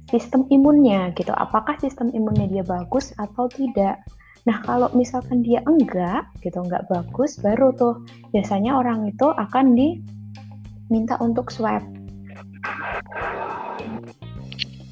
sistem 0.09 0.49
imunnya 0.49 1.13
gitu. 1.13 1.37
Apakah 1.37 1.77
sistem 1.77 2.09
imunnya 2.17 2.49
dia 2.49 2.63
bagus 2.65 3.13
atau 3.21 3.45
tidak? 3.45 4.01
Nah, 4.45 4.61
kalau 4.61 4.93
misalkan 4.93 5.41
dia 5.41 5.57
enggak 5.65 6.29
gitu, 6.45 6.61
enggak 6.61 6.85
bagus, 6.85 7.41
baru 7.41 7.73
tuh 7.73 8.05
biasanya 8.29 8.77
orang 8.77 9.09
itu 9.09 9.33
akan 9.33 9.73
diminta 9.73 11.17
untuk 11.17 11.49
swab. 11.49 11.81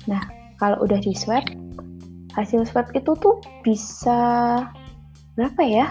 Nah, 0.09 0.23
kalau 0.57 0.81
udah 0.81 0.97
di 0.97 1.13
swab, 1.13 1.45
hasil 2.33 2.65
swab 2.65 2.89
itu 2.97 3.13
tuh 3.21 3.37
bisa 3.61 4.57
berapa 5.37 5.61
ya? 5.61 5.87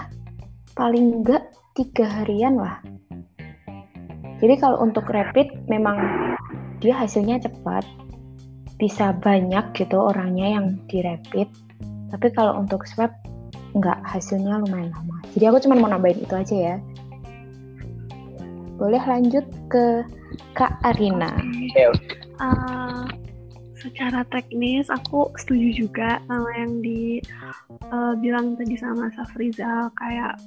Paling 0.74 1.22
enggak 1.22 1.46
tiga 1.78 2.10
harian 2.10 2.58
lah. 2.58 2.82
Jadi 4.42 4.58
kalau 4.58 4.82
untuk 4.82 5.06
rapid 5.06 5.70
memang 5.70 6.02
dia 6.82 6.98
hasilnya 6.98 7.38
cepat, 7.46 7.86
bisa 8.74 9.14
banyak 9.22 9.70
gitu 9.78 10.02
orangnya 10.02 10.58
yang 10.58 10.82
di 10.90 10.98
rapid. 10.98 11.46
Tapi 12.10 12.26
kalau 12.34 12.58
untuk 12.58 12.82
swab 12.90 13.21
enggak 13.72 13.98
hasilnya 14.04 14.60
lumayan 14.62 14.92
lama. 14.92 15.16
Jadi 15.32 15.44
aku 15.48 15.58
cuma 15.64 15.76
mau 15.80 15.90
nambahin 15.90 16.22
itu 16.22 16.34
aja 16.34 16.56
ya. 16.56 16.76
Boleh 18.76 19.02
lanjut 19.04 19.44
ke 19.70 20.04
Kak 20.52 20.80
Arina. 20.82 21.32
Eh, 22.42 23.04
secara 23.82 24.22
teknis 24.30 24.86
aku 24.90 25.30
setuju 25.34 25.86
juga 25.86 26.22
sama 26.30 26.50
yang 26.54 26.78
dibilang 26.82 28.54
tadi 28.54 28.78
sama 28.78 29.10
Safrizal 29.18 29.90
kayak 29.98 30.38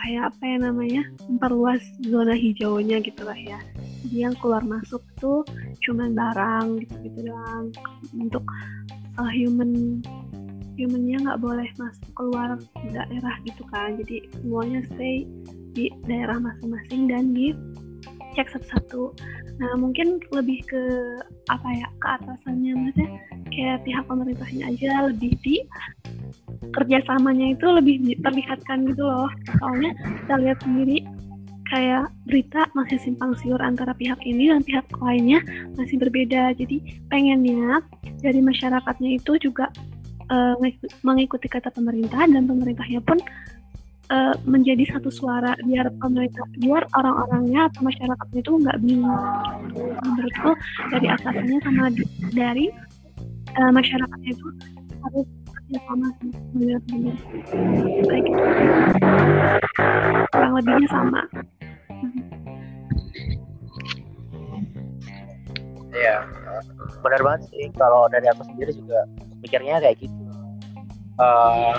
kayak 0.00 0.32
apa 0.32 0.42
ya 0.42 0.56
namanya 0.58 1.02
memperluas 1.28 1.82
zona 2.02 2.32
hijaunya 2.32 3.04
gitu 3.04 3.22
lah 3.22 3.36
ya 3.36 3.60
jadi 4.02 4.32
yang 4.32 4.34
keluar 4.40 4.64
masuk 4.64 5.04
tuh 5.20 5.44
cuman 5.84 6.16
barang 6.16 6.80
gitu 6.82 6.94
gitu 7.04 7.18
doang 7.28 7.68
untuk 8.16 8.42
uh, 9.20 9.28
human 9.30 10.00
humannya 10.84 11.18
nggak 11.24 11.40
boleh 11.40 11.68
masuk 11.76 12.08
keluar 12.16 12.56
daerah 12.92 13.34
gitu 13.44 13.62
kan. 13.68 13.98
Jadi 14.00 14.28
semuanya 14.40 14.80
stay 14.94 15.28
di 15.76 15.92
daerah 16.06 16.38
masing-masing 16.40 17.10
dan 17.10 17.36
di 17.36 17.54
cek 18.34 18.48
satu-satu. 18.54 19.14
Nah 19.60 19.72
mungkin 19.76 20.22
lebih 20.32 20.62
ke 20.64 20.82
apa 21.50 21.68
ya 21.74 21.88
ke 21.98 22.06
atasannya 22.20 22.72
maksudnya 22.78 23.10
kayak 23.50 23.82
pihak 23.84 24.04
pemerintahnya 24.06 24.64
aja 24.70 24.90
lebih 25.10 25.34
di 25.42 25.60
kerjasamanya 26.70 27.58
itu 27.58 27.66
lebih 27.66 27.96
terlihatkan 28.22 28.86
gitu 28.88 29.02
loh. 29.02 29.30
Soalnya 29.58 29.92
kita 30.24 30.34
lihat 30.38 30.58
sendiri 30.62 30.98
kayak 31.70 32.10
berita 32.26 32.66
masih 32.74 32.98
simpang 32.98 33.30
siur 33.38 33.62
antara 33.62 33.94
pihak 33.94 34.18
ini 34.26 34.50
dan 34.50 34.62
pihak 34.66 34.86
lainnya 34.98 35.38
masih 35.78 36.02
berbeda. 36.02 36.54
Jadi 36.58 37.02
pengennya 37.10 37.82
dari 38.22 38.42
masyarakatnya 38.42 39.22
itu 39.22 39.38
juga 39.38 39.70
mengik- 40.30 40.94
mengikuti 41.02 41.46
kata 41.50 41.74
pemerintah 41.74 42.22
dan 42.26 42.46
pemerintahnya 42.46 43.00
pun 43.02 43.18
eh, 44.10 44.34
menjadi 44.46 44.84
satu 44.94 45.10
suara 45.10 45.54
biar 45.66 45.90
pemerintah 45.98 46.46
biar 46.62 46.86
orang-orangnya 46.94 47.70
atau 47.70 47.80
masyarakatnya 47.86 48.40
itu 48.42 48.52
nggak 48.62 48.78
bingung. 48.82 49.24
Menurutku 50.06 50.50
dari 50.94 51.06
atasannya 51.10 51.58
sama 51.62 51.84
dari 52.34 52.66
eh, 53.58 53.70
masyarakatnya 53.70 54.30
itu 54.30 54.46
harus 55.00 55.26
sih 55.70 56.30
benar-benar. 56.54 57.16
Gitu 57.46 58.14
kurang 60.30 60.52
lebihnya 60.58 60.88
sama. 60.90 61.22
Iya, 65.90 66.16
benar 67.02 67.20
banget 67.22 67.40
sih. 67.50 67.66
Kalau 67.74 68.06
dari 68.10 68.26
aku 68.30 68.42
sendiri 68.46 68.72
juga 68.74 69.06
mikirnya 69.40 69.80
kayak 69.80 69.96
gitu. 70.00 70.20
Eh, 71.20 71.76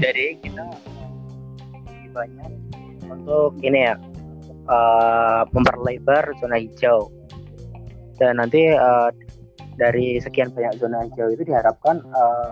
jadi 0.00 0.26
kita 0.40 0.64
lebih 1.84 2.08
banyak 2.16 2.50
untuk 3.04 3.52
ini 3.60 3.84
ya 3.84 3.94
eh, 4.64 5.42
memperlebar 5.52 6.32
zona 6.40 6.56
hijau 6.56 7.12
dan 8.16 8.40
nanti 8.40 8.72
eh, 8.72 9.08
dari 9.76 10.20
sekian 10.20 10.52
banyak 10.52 10.80
zona 10.80 11.04
hijau 11.04 11.28
itu 11.32 11.44
diharapkan 11.44 12.00
eh, 12.00 12.48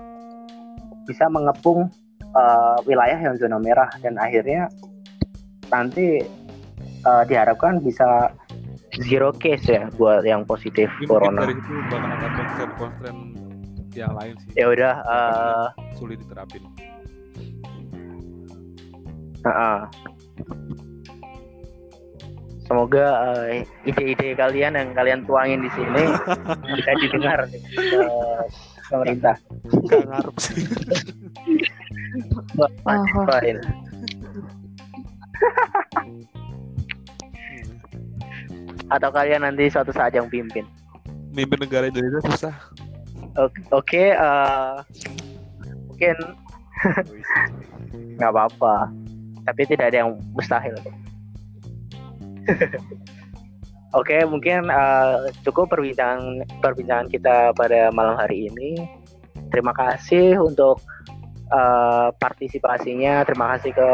bisa 1.08 1.24
mengepung 1.32 1.88
eh, 2.20 2.78
wilayah 2.84 3.16
yang 3.16 3.40
zona 3.40 3.56
merah 3.56 3.88
dan 4.04 4.20
akhirnya 4.20 4.68
nanti 5.72 6.20
eh, 7.04 7.24
diharapkan 7.24 7.80
bisa 7.80 8.28
zero 9.04 9.30
case 9.30 9.66
ya 9.68 9.86
buat 9.94 10.26
yang 10.26 10.42
positif 10.42 10.90
Mungkin 10.98 11.08
corona. 11.08 11.40
dari 11.46 11.54
situ 11.58 11.72
bakal 11.90 12.10
ada 12.10 12.28
konsen-konsen 12.34 13.16
yang 13.94 14.12
lain 14.14 14.34
sih 14.42 14.50
Ya 14.58 14.66
udah, 14.70 14.94
eh, 15.02 15.66
sulit 15.94 16.18
diterapin 16.22 16.62
Heeh. 19.38 19.78
Semoga 22.68 23.06
eh, 23.48 23.64
ide-ide 23.88 24.36
kalian 24.36 24.76
yang 24.76 24.88
kalian 24.92 25.20
tuangin 25.24 25.64
di 25.64 25.70
sini 25.72 26.04
bisa 26.76 26.90
didengar 27.00 27.38
nih, 27.48 27.62
eh, 27.96 28.42
pemerintah. 28.92 29.36
Gak 29.88 30.04
ngarep 30.04 30.36
sih 30.36 30.54
Wah, 32.84 33.00
Atau 38.88 39.12
kalian 39.12 39.44
nanti 39.44 39.68
suatu 39.68 39.92
saat 39.92 40.16
yang 40.16 40.28
pimpin. 40.28 40.64
mimpin 41.28 41.60
negara 41.60 41.86
Indonesia 41.86 42.24
susah 42.24 42.56
Oke, 43.38 43.60
oke, 43.70 44.04
eh, 44.18 44.74
mungkin 45.86 46.16
nggak 48.18 48.32
apa-apa. 48.34 48.90
Tapi 49.46 49.62
tidak 49.68 49.94
ada 49.94 50.02
yang 50.02 50.18
mustahil. 50.34 50.74
Oke, 53.96 54.20
mungkin 54.28 54.68
eh, 54.68 55.32
cukup 55.48 55.72
perbincangan 55.72 56.44
perbincangan 56.60 57.08
kita 57.08 57.56
pada 57.56 57.88
malam 57.88 58.20
hari 58.20 58.52
ini. 58.52 58.84
Terima 59.48 59.72
kasih 59.72 60.36
untuk 60.36 60.84
eh, 61.48 62.08
partisipasinya. 62.20 63.24
Terima 63.24 63.56
kasih 63.56 63.72
ke 63.72 63.90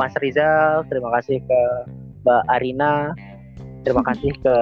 Mas 0.00 0.16
Rizal. 0.16 0.88
Terima 0.88 1.12
kasih 1.20 1.44
ke 1.44 1.60
Mbak 2.24 2.42
Arina. 2.48 3.12
Terima 3.86 4.02
kasih 4.02 4.34
ke 4.42 4.56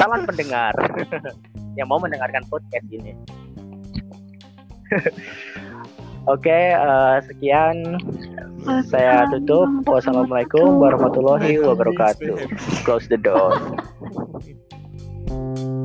calon 0.00 0.24
pendengar 0.24 0.72
yang 1.76 1.84
mau 1.92 2.00
mendengarkan 2.00 2.40
podcast 2.48 2.88
ini. 2.88 3.12
Oke, 6.32 6.72
eh, 6.72 7.16
sekian 7.28 8.00
saya 8.88 9.28
tutup. 9.28 9.68
Wassalamualaikum 9.84 10.80
warahmatullahi 10.80 11.60
wabarakatuh. 11.60 12.48
Close 12.88 13.04
the 13.12 13.20
door. 13.20 13.60